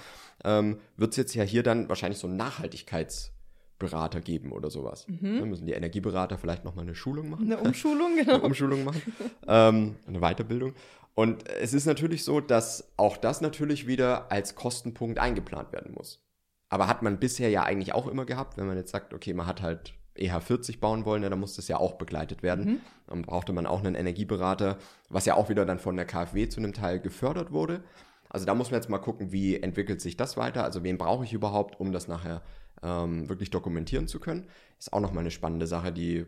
ähm, 0.44 0.80
wird 0.98 1.12
es 1.12 1.18
jetzt 1.18 1.36
ja 1.36 1.44
hier 1.44 1.62
dann 1.62 1.90
wahrscheinlich 1.90 2.20
so 2.20 2.28
einen 2.28 2.38
Nachhaltigkeitsberater 2.38 4.22
geben 4.22 4.52
oder 4.52 4.72
sowas. 4.72 5.08
Mhm. 5.08 5.40
Da 5.40 5.46
müssen 5.46 5.66
die 5.66 5.74
Energieberater 5.74 6.38
vielleicht 6.38 6.64
nochmal 6.64 6.86
eine 6.86 6.96
Schulung 6.96 7.30
machen 7.30 7.52
Eine 7.52 7.62
Umschulung, 7.68 8.16
genau. 8.16 8.36
eine 8.36 8.44
Umschulung 8.44 8.84
machen, 8.84 9.02
ähm, 9.48 9.96
eine 10.08 10.20
Weiterbildung. 10.20 10.74
Und 11.14 11.48
es 11.50 11.74
ist 11.74 11.86
natürlich 11.86 12.24
so, 12.24 12.40
dass 12.40 12.94
auch 12.96 13.18
das 13.18 13.42
natürlich 13.42 13.86
wieder 13.86 14.32
als 14.32 14.56
Kostenpunkt 14.56 15.20
eingeplant 15.20 15.74
werden 15.74 15.94
muss. 15.94 16.24
Aber 16.70 16.88
hat 16.88 17.02
man 17.02 17.20
bisher 17.20 17.50
ja 17.50 17.64
eigentlich 17.64 17.94
auch 17.94 18.08
immer 18.08 18.26
gehabt, 18.26 18.58
wenn 18.58 18.66
man 18.66 18.78
jetzt 18.78 18.92
sagt, 18.92 19.14
okay, 19.14 19.34
man 19.34 19.46
hat 19.46 19.62
halt 19.62 19.94
EH40 20.18 20.80
bauen 20.80 21.06
wollen, 21.06 21.24
ja, 21.24 21.30
dann 21.30 21.40
muss 21.40 21.56
das 21.56 21.68
ja 21.68 21.78
auch 21.78 21.94
begleitet 21.94 22.44
werden. 22.44 22.66
Mhm. 22.66 22.82
Dann 23.08 23.22
brauchte 23.22 23.54
man 23.54 23.66
auch 23.66 23.80
einen 23.80 23.96
Energieberater, 23.96 24.78
was 25.10 25.26
ja 25.26 25.36
auch 25.36 25.50
wieder 25.50 25.66
dann 25.66 25.80
von 25.80 25.96
der 25.96 26.06
KfW 26.06 26.50
zu 26.50 26.60
einem 26.60 26.74
Teil 26.74 27.00
gefördert 27.00 27.52
wurde. 27.52 27.84
Also 28.30 28.46
da 28.46 28.54
muss 28.56 28.72
man 28.72 28.80
jetzt 28.80 28.90
mal 28.90 28.98
gucken, 29.00 29.32
wie 29.32 29.58
entwickelt 29.62 30.02
sich 30.02 30.18
das 30.18 30.38
weiter. 30.38 30.64
Also 30.64 30.84
wen 30.84 30.98
brauche 30.98 31.24
ich 31.26 31.34
überhaupt, 31.34 31.80
um 31.80 31.92
das 31.92 32.08
nachher 32.08 32.42
ähm, 32.84 33.28
wirklich 33.30 33.50
dokumentieren 33.50 34.08
zu 34.08 34.20
können. 34.20 34.48
Ist 34.80 34.94
auch 34.94 35.02
nochmal 35.02 35.22
eine 35.22 35.32
spannende 35.32 35.68
Sache, 35.68 35.92
die, 35.92 36.26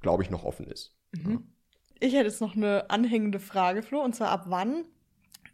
glaube 0.00 0.22
ich, 0.22 0.30
noch 0.30 0.44
offen 0.44 0.66
ist. 0.66 0.96
Mhm. 1.12 1.46
Ich 2.00 2.12
hätte 2.14 2.24
jetzt 2.26 2.40
noch 2.40 2.56
eine 2.56 2.90
anhängende 2.90 3.38
Frage, 3.40 3.82
Flo, 3.82 4.00
und 4.02 4.14
zwar 4.14 4.28
ab 4.30 4.44
wann 4.48 4.84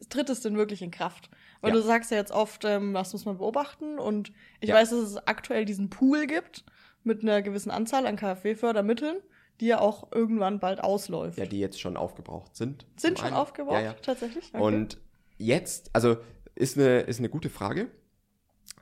tritt 0.08 0.30
es 0.30 0.40
denn 0.40 0.56
wirklich 0.56 0.80
in 0.82 0.90
Kraft? 0.90 1.28
Weil 1.60 1.70
Ja. 1.70 1.76
du 1.76 1.82
sagst 1.82 2.10
ja 2.10 2.16
jetzt 2.16 2.32
oft, 2.32 2.64
ähm, 2.64 2.94
was 2.94 3.12
muss 3.12 3.24
man 3.26 3.36
beobachten 3.38 3.98
und 3.98 4.32
ich 4.60 4.70
Ja. 4.70 4.76
weiß, 4.76 4.90
dass 4.90 5.00
es 5.00 5.16
aktuell 5.26 5.64
diesen 5.66 5.90
Pool 5.90 6.26
gibt 6.26 6.64
mit 7.04 7.22
einer 7.22 7.42
gewissen 7.42 7.70
Anzahl 7.70 8.06
an 8.06 8.16
KfW-Fördermitteln, 8.16 9.16
die 9.60 9.66
ja 9.66 9.80
auch 9.80 10.10
irgendwann 10.12 10.60
bald 10.60 10.82
ausläuft. 10.82 11.38
Ja, 11.38 11.46
die 11.46 11.60
jetzt 11.60 11.80
schon 11.80 11.96
aufgebraucht 11.96 12.56
sind. 12.56 12.86
Sind 12.96 13.18
schon 13.18 13.28
einen. 13.28 13.36
aufgebaut, 13.36 13.74
Ja, 13.74 13.80
ja. 13.80 13.92
tatsächlich? 13.94 14.50
Okay. 14.52 14.62
Und 14.62 14.98
jetzt, 15.38 15.90
also 15.92 16.16
ist 16.54 16.76
eine, 16.78 17.00
ist 17.00 17.18
eine 17.18 17.28
gute 17.28 17.50
Frage. 17.50 17.88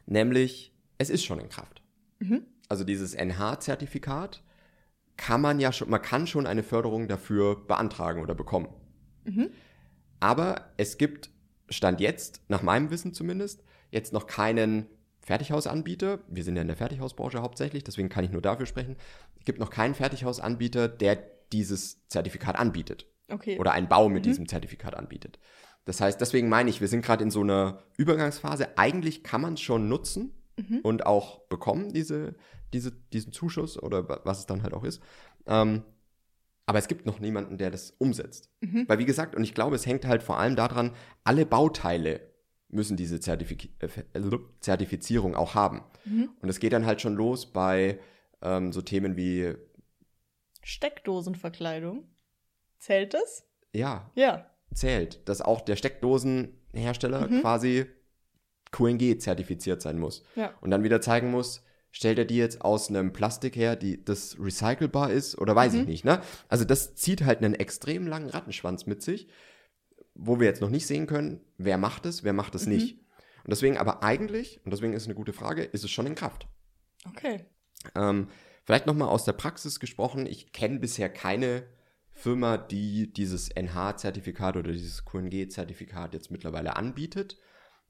Nämlich, 0.07 0.75
es 0.99 1.11
ist 1.11 1.25
schon 1.25 1.39
in 1.39 1.49
Kraft. 1.49 1.83
Mhm. 2.19 2.47
Also 2.69 2.85
dieses 2.85 3.15
NH-Zertifikat 3.15 4.43
kann 5.17 5.41
man 5.41 5.59
ja 5.61 5.73
schon, 5.73 5.91
man 5.91 6.03
kann 6.03 6.27
schon 6.27 6.47
eine 6.47 6.63
Förderung 6.63 7.09
dafür 7.09 7.67
beantragen 7.67 8.23
oder 8.23 8.35
bekommen. 8.35 8.69
Mhm. 9.25 9.51
Aber 10.21 10.73
es 10.77 10.99
gibt, 10.99 11.31
Stand 11.69 12.01
jetzt, 12.01 12.43
nach 12.49 12.63
meinem 12.63 12.91
Wissen 12.91 13.13
zumindest, 13.13 13.63
jetzt 13.91 14.13
noch 14.13 14.27
keinen 14.27 14.87
Fertighausanbieter. 15.29 16.21
Wir 16.29 16.43
sind 16.43 16.57
ja 16.57 16.63
in 16.63 16.69
der 16.69 16.77
Fertighausbranche 16.77 17.41
hauptsächlich, 17.43 17.85
deswegen 17.85 18.09
kann 18.09 18.25
ich 18.25 18.31
nur 18.31 18.43
dafür 18.43 18.67
sprechen. 18.67 18.97
Es 19.39 19.45
gibt 19.45 19.59
noch 19.61 19.71
keinen 19.71 19.95
Fertighausanbieter, 19.95 20.89
der 20.89 21.17
dieses 21.53 22.07
Zertifikat 22.09 22.57
anbietet. 22.59 23.07
Okay. 23.31 23.59
Oder 23.59 23.73
einen 23.73 23.89
Bau 23.89 24.09
mit 24.09 24.23
Mhm. 24.25 24.29
diesem 24.31 24.49
Zertifikat 24.49 24.95
anbietet. 24.95 25.39
Das 25.85 26.01
heißt, 26.01 26.21
deswegen 26.21 26.49
meine 26.49 26.71
ich, 26.71 26.81
wir 26.81 26.89
sind 26.89 27.05
gerade 27.05 27.23
in 27.25 27.31
so 27.31 27.43
einer 27.43 27.83
Übergangsphase. 27.99 28.77
Eigentlich 28.79 29.23
kann 29.23 29.41
man 29.43 29.55
es 29.55 29.61
schon 29.61 29.89
nutzen 29.89 30.33
Mhm. 30.57 30.81
und 30.83 31.07
auch 31.07 31.41
bekommen, 31.49 31.93
diese, 31.93 32.35
diese, 32.73 32.91
diesen 33.13 33.33
Zuschuss 33.33 33.81
oder 33.83 34.09
wa- 34.09 34.21
was 34.25 34.41
es 34.41 34.47
dann 34.47 34.63
halt 34.63 34.73
auch 34.75 34.85
ist. 34.85 35.03
Ähm, 35.47 35.83
aber 36.67 36.79
es 36.79 36.89
gibt 36.89 37.07
noch 37.07 37.21
niemanden, 37.21 37.57
der 37.59 37.71
das 37.71 37.91
umsetzt. 37.99 38.51
Mhm. 38.61 38.85
Weil 38.89 38.99
wie 38.99 39.05
gesagt, 39.07 39.35
und 39.37 39.45
ich 39.45 39.55
glaube, 39.55 39.77
es 39.77 39.87
hängt 39.87 40.05
halt 40.07 40.23
vor 40.23 40.39
allem 40.39 40.57
daran, 40.57 40.93
alle 41.25 41.47
Bauteile 41.47 42.21
müssen 42.69 42.97
diese 42.97 43.19
Zertifik 43.21 43.71
äh, 43.81 43.87
äh, 44.19 44.39
Zertifizierung 44.61 45.35
auch 45.35 45.55
haben. 45.55 45.83
Mhm. 46.05 46.31
Und 46.43 46.49
es 46.49 46.61
geht 46.61 46.73
dann 46.73 46.87
halt 46.87 47.01
schon 47.01 47.15
los 47.15 47.47
bei 47.53 47.99
ähm, 48.43 48.73
so 48.73 48.83
Themen 48.83 49.17
wie, 49.17 49.55
Steckdosenverkleidung. 50.63 52.05
Zählt 52.79 53.15
das? 53.15 53.45
ja, 53.73 54.11
Ja. 54.15 54.51
zählt, 54.75 55.29
dass 55.29 55.41
auch 55.41 55.61
der 55.63 55.77
Steckdosenhersteller 55.77 57.29
Mhm. 57.29 57.41
quasi 57.41 57.87
QNG 58.71 59.19
zertifiziert 59.19 59.81
sein 59.83 59.99
muss. 59.99 60.23
Ja. 60.37 60.53
Und 60.61 60.71
dann 60.71 60.83
wieder 60.85 61.01
zeigen 61.01 61.31
muss, 61.31 61.65
stellt 61.91 62.19
er 62.19 62.25
die 62.27 62.37
jetzt 62.37 62.61
aus 62.63 62.91
einem 62.91 63.13
Plastik 63.13 63.57
her, 63.57 63.77
die 63.77 64.05
das 64.05 64.37
recycelbar 64.39 65.11
ist 65.11 65.39
oder 65.39 65.57
weiß 65.57 65.75
ich 65.75 65.81
Mhm. 65.83 65.87
nicht, 65.89 66.05
ne? 66.05 66.21
Also 66.49 66.65
das 66.65 66.95
zieht 66.95 67.25
halt 67.25 67.39
einen 67.43 67.55
extrem 67.55 68.07
langen 68.07 68.29
Rattenschwanz 68.29 68.85
mit 68.87 69.03
sich, 69.03 69.27
wo 70.19 70.39
wir 70.41 70.47
jetzt 70.47 70.61
noch 70.61 70.71
nicht 70.71 70.87
sehen 70.87 71.07
können, 71.07 71.41
wer 71.57 71.79
macht 71.79 72.05
es, 72.05 72.25
wer 72.25 72.33
macht 72.33 72.55
es 72.55 72.67
Mhm. 72.67 72.73
nicht. 72.73 72.99
Und 73.45 73.51
deswegen 73.51 73.79
aber 73.79 74.03
eigentlich, 74.03 74.61
und 74.65 74.73
deswegen 74.73 74.93
ist 74.93 75.03
es 75.03 75.09
eine 75.09 75.15
gute 75.15 75.33
Frage, 75.33 75.63
ist 75.63 75.85
es 75.85 75.91
schon 75.91 76.07
in 76.07 76.15
Kraft. 76.15 76.47
Okay. 77.07 77.47
Ähm, 77.95 78.29
vielleicht 78.65 78.87
nochmal 78.87 79.09
aus 79.09 79.25
der 79.25 79.33
Praxis 79.33 79.81
gesprochen. 79.81 80.27
Ich 80.27 80.53
kenne 80.53 80.81
bisher 80.81 81.09
keine 81.09 81.63
Firma, 82.11 82.59
die 82.59 83.13
dieses 83.13 83.49
NH-Zertifikat 83.49 84.57
oder 84.57 84.73
dieses 84.73 85.05
QNG-Zertifikat 85.05 86.15
jetzt 86.15 86.31
mittlerweile 86.31 86.77
anbietet. 86.77 87.39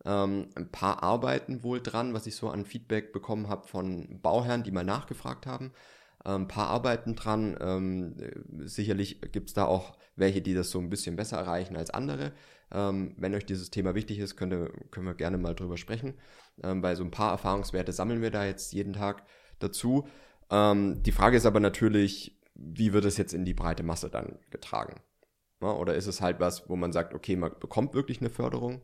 Ähm, 0.05 0.51
ein 0.55 0.71
paar 0.71 1.03
arbeiten 1.03 1.63
wohl 1.63 1.81
dran, 1.81 2.15
was 2.15 2.27
ich 2.27 2.37
so 2.37 2.51
an 2.51 2.67
Feedback 2.67 3.13
bekommen 3.13 3.49
habe 3.49 3.67
von 3.67 4.21
Bauherren, 4.21 4.63
die 4.63 4.71
mal 4.71 4.85
nachgefragt 4.85 5.47
haben. 5.47 5.73
Ein 6.25 6.49
paar 6.49 6.69
arbeiten 6.69 7.15
dran. 7.15 7.57
Ähm, 7.61 8.17
äh, 8.19 8.67
sicherlich 8.67 9.21
gibt 9.33 9.49
es 9.51 9.55
da 9.55 9.65
auch 9.65 9.97
welche, 10.17 10.43
die 10.43 10.55
das 10.55 10.71
so 10.71 10.79
ein 10.79 10.91
bisschen 10.91 11.17
besser 11.17 11.39
erreichen 11.39 11.77
als 11.77 11.91
andere. 11.91 12.33
Ähm, 12.71 13.15
wenn 13.19 13.35
euch 13.35 13.47
dieses 13.47 13.71
Thema 13.71 13.95
wichtig 13.95 14.19
ist, 14.19 14.37
könnt 14.37 14.53
ihr, 14.53 14.73
können 14.91 15.07
wir 15.07 15.15
gerne 15.15 15.39
mal 15.39 15.55
drüber 15.55 15.77
sprechen. 15.77 16.15
Ähm, 16.63 16.83
weil 16.83 16.97
so 16.97 17.05
ein 17.05 17.11
paar 17.11 17.31
Erfahrungswerte 17.31 17.93
sammeln 17.93 18.21
wir 18.21 18.31
da 18.31 18.45
jetzt 18.45 18.73
jeden 18.73 18.93
Tag 18.93 19.25
dazu. 19.59 20.07
Ähm, 20.51 21.03
die 21.03 21.13
Frage 21.13 21.37
ist 21.37 21.47
aber 21.47 21.61
natürlich, 21.61 22.39
wie 22.55 22.93
wird 22.93 23.05
es 23.05 23.17
jetzt 23.17 23.33
in 23.33 23.45
die 23.45 23.55
breite 23.55 23.85
Masse 23.85 24.11
dann 24.11 24.39
getragen? 24.51 25.01
Ja, 25.61 25.73
oder 25.73 25.95
ist 25.95 26.07
es 26.07 26.21
halt 26.21 26.41
was, 26.41 26.69
wo 26.69 26.77
man 26.77 26.93
sagt, 26.93 27.15
okay, 27.15 27.37
man 27.37 27.53
bekommt 27.59 27.95
wirklich 27.95 28.21
eine 28.21 28.31
Förderung 28.31 28.81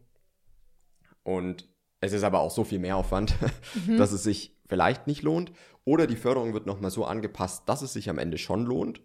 und 1.22 1.68
es 2.00 2.12
ist 2.12 2.22
aber 2.22 2.40
auch 2.40 2.50
so 2.50 2.64
viel 2.64 2.78
Mehraufwand, 2.78 3.34
Mhm. 3.86 3.96
dass 3.96 4.12
es 4.12 4.22
sich 4.22 4.53
vielleicht 4.66 5.06
nicht 5.06 5.23
lohnt. 5.23 5.52
Oder 5.85 6.06
die 6.06 6.16
Förderung 6.16 6.54
wird 6.54 6.66
nochmal 6.66 6.90
so 6.90 7.04
angepasst, 7.04 7.65
dass 7.67 7.82
es 7.82 7.93
sich 7.93 8.08
am 8.08 8.19
Ende 8.19 8.38
schon 8.38 8.65
lohnt. 8.65 9.00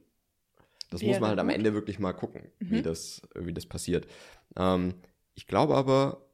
Das 0.91 1.01
muss 1.01 1.12
Wäre 1.12 1.21
man 1.21 1.29
halt 1.31 1.39
am. 1.39 1.49
Ende 1.49 1.73
wirklich 1.73 1.99
mal 1.99 2.13
gucken, 2.13 2.49
wie, 2.60 2.77
Mhm. 2.79 2.83
das, 2.83 3.21
wie 3.36 3.53
das 3.53 3.65
passiert. 3.65 4.07
Ähm, 4.55 4.95
ich 5.36 5.45
glaube 5.45 5.75
aber, 5.75 6.25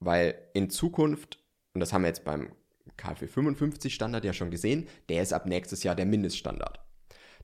weil 0.00 0.34
in 0.54 0.68
Zukunft, 0.70 1.38
und 1.74 1.80
das 1.80 1.92
haben 1.92 2.02
wir 2.02 2.08
jetzt 2.08 2.24
beim 2.24 2.50
KfW 2.96 3.26
55 3.26 3.94
Standard 3.94 4.24
ja 4.24 4.32
schon 4.32 4.50
gesehen, 4.50 4.88
der 5.08 5.22
ist 5.22 5.32
ab 5.32 5.46
nächstes 5.46 5.82
Jahr 5.84 5.94
der 5.94 6.06
Mindeststandard. 6.06 6.80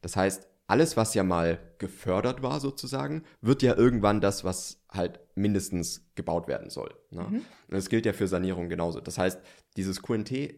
Das 0.02 0.16
heißt, 0.16 0.46
alles, 0.66 0.96
was 0.96 1.14
ja 1.14 1.22
mal 1.24 1.58
gefördert 1.78 2.42
war 2.42 2.60
sozusagen, 2.60 3.24
wird 3.40 3.62
ja 3.62 3.74
irgendwann 3.74 4.20
das, 4.20 4.44
was 4.44 4.82
halt 4.92 5.20
mindestens 5.38 6.10
gebaut 6.14 6.48
werden 6.48 6.70
soll. 6.70 6.94
Ne? 7.10 7.22
Mhm. 7.22 7.42
Das 7.68 7.88
gilt 7.88 8.06
ja 8.06 8.12
für 8.12 8.28
Sanierung 8.28 8.68
genauso. 8.68 9.00
Das 9.00 9.18
heißt, 9.18 9.40
dieses 9.76 10.02
QNT, 10.02 10.32
äh, 10.32 10.56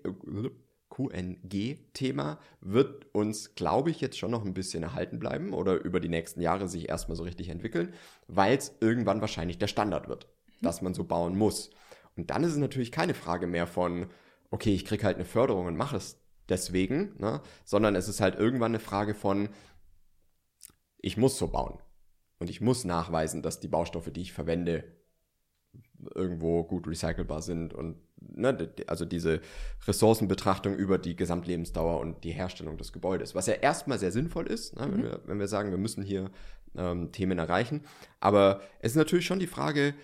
QNG-Thema 0.91 2.41
wird 2.61 3.07
uns, 3.15 3.55
glaube 3.55 3.91
ich, 3.91 4.01
jetzt 4.01 4.19
schon 4.19 4.33
noch 4.33 4.45
ein 4.45 4.55
bisschen 4.55 4.83
erhalten 4.83 5.19
bleiben 5.19 5.53
oder 5.53 5.83
über 5.83 6.01
die 6.01 6.09
nächsten 6.09 6.41
Jahre 6.41 6.69
sich 6.69 6.89
erstmal 6.89 7.17
so 7.17 7.23
richtig 7.23 7.49
entwickeln, 7.49 7.95
weil 8.27 8.57
es 8.57 8.77
irgendwann 8.81 9.21
wahrscheinlich 9.21 9.59
der 9.59 9.69
Standard 9.69 10.09
wird, 10.09 10.29
dass 10.61 10.83
man 10.83 10.93
so 10.93 11.05
bauen 11.05 11.39
muss. 11.39 11.71
Und 12.17 12.31
dann 12.31 12.43
ist 12.43 12.53
es 12.53 12.59
natürlich 12.59 12.91
keine 12.91 13.15
Frage 13.15 13.47
mehr 13.47 13.69
von, 13.69 14.07
okay, 14.51 14.75
ich 14.75 14.85
kriege 14.85 15.05
halt 15.05 15.17
eine 15.17 15.25
Förderung 15.25 15.67
und 15.67 15.77
mache 15.77 15.97
es 15.97 16.21
deswegen, 16.49 17.15
ne? 17.19 17.41
sondern 17.65 17.95
es 17.95 18.09
ist 18.09 18.21
halt 18.21 18.35
irgendwann 18.35 18.73
eine 18.73 18.81
Frage 18.81 19.15
von, 19.15 19.49
ich 20.99 21.17
muss 21.17 21.39
so 21.39 21.49
bauen. 21.49 21.79
Und 22.41 22.51
ich 22.51 22.61
muss 22.61 22.85
nachweisen, 22.85 23.43
dass 23.43 23.61
die 23.61 23.69
Baustoffe, 23.69 24.11
die 24.11 24.23
ich 24.23 24.33
verwende, 24.33 24.85
irgendwo 26.15 26.65
gut 26.65 26.89
recycelbar 26.89 27.43
sind 27.43 27.75
und 27.75 27.97
ne, 28.21 28.73
also 28.87 29.05
diese 29.05 29.41
Ressourcenbetrachtung 29.87 30.75
über 30.75 30.97
die 30.97 31.15
Gesamtlebensdauer 31.15 32.01
und 32.01 32.25
die 32.25 32.33
Herstellung 32.33 32.79
des 32.79 32.93
Gebäudes, 32.95 33.35
was 33.35 33.47
ja 33.47 33.55
erstmal 33.55 33.99
sehr 33.99 34.11
sinnvoll 34.11 34.47
ist, 34.47 34.75
ne, 34.77 34.83
wenn, 34.91 35.01
Mhm. 35.01 35.03
wir, 35.03 35.21
wenn 35.27 35.39
wir 35.39 35.49
sagen, 35.49 35.71
wir 35.71 35.79
müssen 35.79 36.03
hier 36.03 36.31
ähm, 36.75 37.13
Themen 37.13 37.39
erreichen. 37.39 37.83
Aber 38.19 38.63
es 38.81 38.93
ist 38.93 38.97
natürlich 38.97 39.27
schon 39.27 39.41
die 39.41 39.47
Frage, 39.47 39.95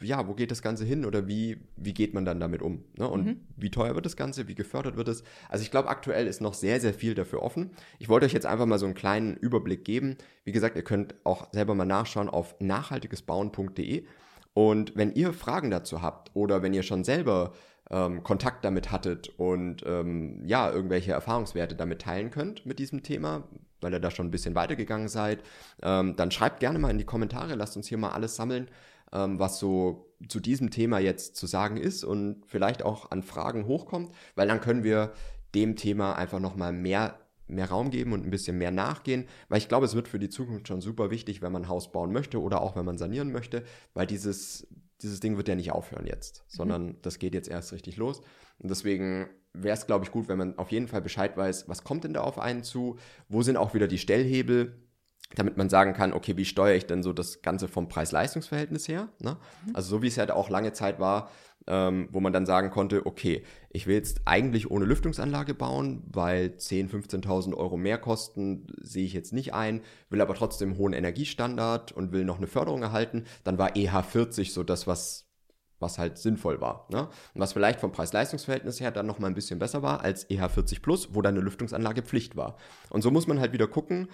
ja, 0.00 0.28
wo 0.28 0.34
geht 0.34 0.50
das 0.50 0.62
Ganze 0.62 0.84
hin 0.84 1.04
oder 1.04 1.26
wie, 1.26 1.58
wie 1.76 1.92
geht 1.94 2.14
man 2.14 2.24
dann 2.24 2.38
damit 2.40 2.62
um? 2.62 2.84
Ne? 2.96 3.08
Und 3.08 3.26
Mhm. 3.26 3.40
wie 3.56 3.70
teuer 3.70 3.94
wird 3.94 4.06
das 4.06 4.16
Ganze, 4.16 4.46
wie 4.48 4.54
gefördert 4.54 4.96
wird 4.96 5.08
es? 5.08 5.24
Also 5.48 5.62
ich 5.62 5.70
glaube, 5.70 5.88
aktuell 5.88 6.26
ist 6.26 6.40
noch 6.40 6.54
sehr, 6.54 6.80
sehr 6.80 6.94
viel 6.94 7.14
dafür 7.14 7.42
offen. 7.42 7.70
Ich 7.98 8.08
wollte 8.08 8.26
euch 8.26 8.32
jetzt 8.32 8.46
einfach 8.46 8.66
mal 8.66 8.78
so 8.78 8.86
einen 8.86 8.94
kleinen 8.94 9.36
Überblick 9.36 9.84
geben. 9.84 10.16
Wie 10.44 10.52
gesagt, 10.52 10.76
ihr 10.76 10.84
könnt 10.84 11.14
auch 11.24 11.48
selber 11.52 11.74
mal 11.74 11.84
nachschauen 11.84 12.28
auf 12.28 12.54
nachhaltigesbauen.de. 12.60 14.04
Und 14.54 14.96
wenn 14.96 15.12
ihr 15.14 15.32
Fragen 15.32 15.70
dazu 15.70 16.00
habt 16.02 16.30
oder 16.34 16.62
wenn 16.62 16.72
ihr 16.72 16.82
schon 16.82 17.04
selber 17.04 17.52
ähm, 17.90 18.22
Kontakt 18.22 18.64
damit 18.64 18.90
hattet 18.90 19.28
und 19.38 19.82
ähm, 19.86 20.42
ja, 20.46 20.70
irgendwelche 20.70 21.12
Erfahrungswerte 21.12 21.76
damit 21.76 22.02
teilen 22.02 22.30
könnt 22.30 22.66
mit 22.66 22.78
diesem 22.78 23.02
Thema, 23.02 23.44
weil 23.80 23.92
ihr 23.92 24.00
da 24.00 24.10
schon 24.10 24.26
ein 24.26 24.30
bisschen 24.32 24.54
weitergegangen 24.54 25.08
seid, 25.08 25.42
ähm, 25.82 26.16
dann 26.16 26.30
schreibt 26.30 26.60
gerne 26.60 26.78
mal 26.78 26.90
in 26.90 26.98
die 26.98 27.04
Kommentare, 27.04 27.54
lasst 27.54 27.76
uns 27.76 27.86
hier 27.86 27.98
mal 27.98 28.10
alles 28.10 28.34
sammeln, 28.34 28.68
ähm, 29.16 29.38
was 29.38 29.58
so 29.58 30.14
zu 30.28 30.40
diesem 30.40 30.70
Thema 30.70 30.98
jetzt 30.98 31.36
zu 31.36 31.46
sagen 31.46 31.76
ist 31.76 32.04
und 32.04 32.44
vielleicht 32.46 32.82
auch 32.82 33.10
an 33.10 33.22
Fragen 33.22 33.66
hochkommt, 33.66 34.12
weil 34.34 34.48
dann 34.48 34.60
können 34.60 34.84
wir 34.84 35.12
dem 35.54 35.76
Thema 35.76 36.14
einfach 36.14 36.40
nochmal 36.40 36.72
mehr, 36.72 37.18
mehr 37.46 37.68
Raum 37.68 37.90
geben 37.90 38.12
und 38.12 38.24
ein 38.24 38.30
bisschen 38.30 38.58
mehr 38.58 38.70
nachgehen, 38.70 39.26
weil 39.48 39.58
ich 39.58 39.68
glaube, 39.68 39.86
es 39.86 39.94
wird 39.94 40.08
für 40.08 40.18
die 40.18 40.28
Zukunft 40.28 40.68
schon 40.68 40.80
super 40.80 41.10
wichtig, 41.10 41.42
wenn 41.42 41.52
man 41.52 41.62
ein 41.62 41.68
Haus 41.68 41.92
bauen 41.92 42.12
möchte 42.12 42.40
oder 42.40 42.60
auch 42.60 42.76
wenn 42.76 42.84
man 42.84 42.98
sanieren 42.98 43.32
möchte, 43.32 43.64
weil 43.94 44.06
dieses, 44.06 44.66
dieses 45.02 45.20
Ding 45.20 45.36
wird 45.36 45.48
ja 45.48 45.54
nicht 45.54 45.72
aufhören 45.72 46.06
jetzt, 46.06 46.44
sondern 46.48 46.96
das 47.02 47.18
geht 47.18 47.34
jetzt 47.34 47.48
erst 47.48 47.72
richtig 47.72 47.96
los. 47.96 48.20
Und 48.58 48.70
deswegen 48.70 49.28
wäre 49.52 49.76
es, 49.76 49.86
glaube 49.86 50.04
ich, 50.04 50.10
gut, 50.10 50.28
wenn 50.28 50.38
man 50.38 50.58
auf 50.58 50.70
jeden 50.70 50.88
Fall 50.88 51.02
Bescheid 51.02 51.36
weiß, 51.36 51.68
was 51.68 51.84
kommt 51.84 52.04
denn 52.04 52.14
da 52.14 52.22
auf 52.22 52.38
einen 52.38 52.62
zu, 52.62 52.96
wo 53.28 53.42
sind 53.42 53.56
auch 53.56 53.74
wieder 53.74 53.88
die 53.88 53.98
Stellhebel, 53.98 54.74
damit 55.36 55.56
man 55.56 55.68
sagen 55.68 55.92
kann, 55.92 56.12
okay, 56.12 56.36
wie 56.36 56.44
steuere 56.44 56.74
ich 56.74 56.86
denn 56.86 57.02
so 57.02 57.12
das 57.12 57.42
Ganze 57.42 57.68
vom 57.68 57.88
Preis-Leistungs-Verhältnis 57.88 58.88
her? 58.88 59.08
Ne? 59.20 59.36
Also 59.74 59.90
so 59.90 60.02
wie 60.02 60.08
es 60.08 60.16
ja 60.16 60.28
auch 60.34 60.50
lange 60.50 60.72
Zeit 60.72 60.98
war, 60.98 61.30
ähm, 61.68 62.08
wo 62.10 62.20
man 62.20 62.32
dann 62.32 62.46
sagen 62.46 62.70
konnte, 62.70 63.06
okay, 63.06 63.44
ich 63.70 63.86
will 63.86 63.96
jetzt 63.96 64.22
eigentlich 64.24 64.70
ohne 64.70 64.86
Lüftungsanlage 64.86 65.54
bauen, 65.54 66.02
weil 66.06 66.54
10.000, 66.58 67.22
15.000 67.22 67.54
Euro 67.54 67.76
mehr 67.76 67.98
kosten, 67.98 68.66
sehe 68.80 69.04
ich 69.04 69.12
jetzt 69.12 69.32
nicht 69.32 69.52
ein, 69.52 69.82
will 70.08 70.20
aber 70.20 70.34
trotzdem 70.34 70.70
einen 70.70 70.78
hohen 70.78 70.92
Energiestandard 70.92 71.92
und 71.92 72.12
will 72.12 72.24
noch 72.24 72.38
eine 72.38 72.46
Förderung 72.46 72.82
erhalten, 72.82 73.24
dann 73.44 73.58
war 73.58 73.70
EH40 73.76 74.52
so 74.52 74.62
das, 74.62 74.86
was 74.86 75.26
was 75.78 75.98
halt 75.98 76.16
sinnvoll 76.16 76.60
war. 76.62 76.86
Ne? 76.90 77.02
Und 77.34 77.40
was 77.40 77.52
vielleicht 77.52 77.80
vom 77.80 77.92
Preis-Leistungs-Verhältnis 77.92 78.80
her 78.80 78.90
dann 78.90 79.06
nochmal 79.06 79.30
ein 79.30 79.34
bisschen 79.34 79.58
besser 79.58 79.82
war 79.82 80.00
als 80.00 80.28
EH40 80.30 80.80
Plus, 80.80 81.14
wo 81.14 81.20
dann 81.20 81.34
eine 81.34 81.44
Lüftungsanlage 81.44 82.02
Pflicht 82.02 82.34
war. 82.34 82.56
Und 82.88 83.02
so 83.02 83.10
muss 83.10 83.26
man 83.26 83.40
halt 83.40 83.52
wieder 83.52 83.66
gucken, 83.66 84.08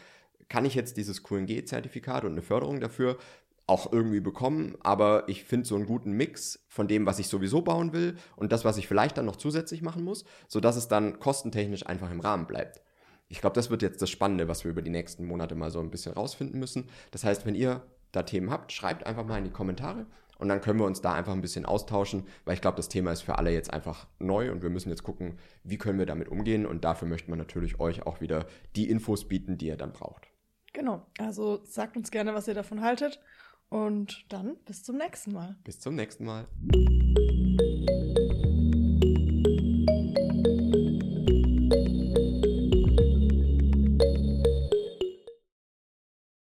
kann 0.48 0.64
ich 0.64 0.74
jetzt 0.74 0.96
dieses 0.96 1.22
QNG-Zertifikat 1.22 2.24
und 2.24 2.33
eine 2.33 2.42
Förderung 2.42 2.81
dafür 2.81 3.18
auch 3.66 3.92
irgendwie 3.92 4.20
bekommen, 4.20 4.76
aber 4.83 5.28
ich 5.28 5.44
finde 5.44 5.66
so 5.66 5.76
einen 5.76 5.87
guten 5.87 6.12
Mix 6.12 6.64
von 6.68 6.88
dem, 6.88 7.07
was 7.07 7.18
ich 7.18 7.28
sowieso 7.28 7.62
bauen 7.62 7.92
will 7.92 8.16
und 8.37 8.52
das, 8.52 8.64
was 8.64 8.76
ich 8.76 8.88
vielleicht 8.88 9.16
dann 9.16 9.24
noch 9.24 9.37
zusätzlich 9.37 9.83
machen 9.83 10.05
muss, 10.05 10.24
sodass 10.48 10.76
es 10.76 10.88
dann 10.88 11.20
kostentechnisch 11.20 11.87
einfach 11.87 12.11
im 12.11 12.20
Rahmen 12.20 12.46
bleibt. 12.46 12.83
Ich 13.28 13.40
glaube, 13.40 13.55
das 13.55 13.70
wird 13.70 13.83
jetzt 13.83 14.02
das 14.02 14.11
Spannende, 14.11 14.48
was 14.48 14.64
wir 14.64 14.70
über 14.70 14.83
die 14.83 14.90
nächsten 14.90 15.24
Monate 15.24 15.55
mal 15.55 15.70
so 15.70 15.81
ein 15.81 15.90
bisschen 15.90 16.12
rausfinden 16.12 16.59
müssen. 16.61 16.88
Das 17.12 17.24
heißt, 17.24 17.46
wenn 17.46 17.55
ihr 17.55 17.83
da 18.11 18.24
Themen 18.24 18.50
habt, 18.50 18.72
schreibt 18.72 19.07
einfach 19.07 19.24
mal 19.24 19.38
in 19.38 19.44
die 19.44 19.50
Kommentare 19.50 20.07
und 20.38 20.48
dann 20.48 20.61
können 20.61 20.81
wir 20.81 20.87
uns 20.87 21.00
da 21.00 21.14
einfach 21.14 21.33
ein 21.33 21.40
bisschen 21.40 21.64
austauschen, 21.64 22.26
weil 22.44 22.55
ich 22.55 22.61
glaube, 22.61 22.76
das 22.76 22.88
Thema 22.88 23.12
ist 23.12 23.22
für 23.22 23.38
alle 23.38 23.52
jetzt 23.52 23.72
einfach 23.72 24.07
neu 24.18 24.50
und 24.50 24.62
wir 24.62 24.70
müssen 24.70 24.90
jetzt 24.90 25.05
gucken, 25.05 25.38
wie 25.62 25.78
können 25.78 25.98
wir 25.98 26.07
damit 26.07 26.28
umgehen 26.28 26.66
und 26.66 26.85
dafür 26.85 27.09
möchten 27.09 27.31
wir 27.31 27.37
natürlich 27.37 27.81
euch 27.81 28.05
auch 28.05 28.20
wieder 28.20 28.46
die 28.76 28.90
Infos 28.90 29.28
bieten, 29.28 29.57
die 29.57 29.68
ihr 29.68 29.76
dann 29.76 29.92
braucht. 29.92 30.32
Genau. 30.73 31.07
Also 31.19 31.61
sagt 31.65 31.97
uns 31.97 32.11
gerne, 32.11 32.35
was 32.35 32.49
ihr 32.49 32.55
davon 32.55 32.83
haltet. 32.83 33.21
Und 33.69 34.27
dann 34.29 34.57
bis 34.67 34.83
zum 34.83 34.99
nächsten 34.99 35.33
Mal. 35.33 35.57
Bis 35.65 35.81
zum 35.81 35.95
nächsten 35.95 36.25
Mal. 36.25 36.47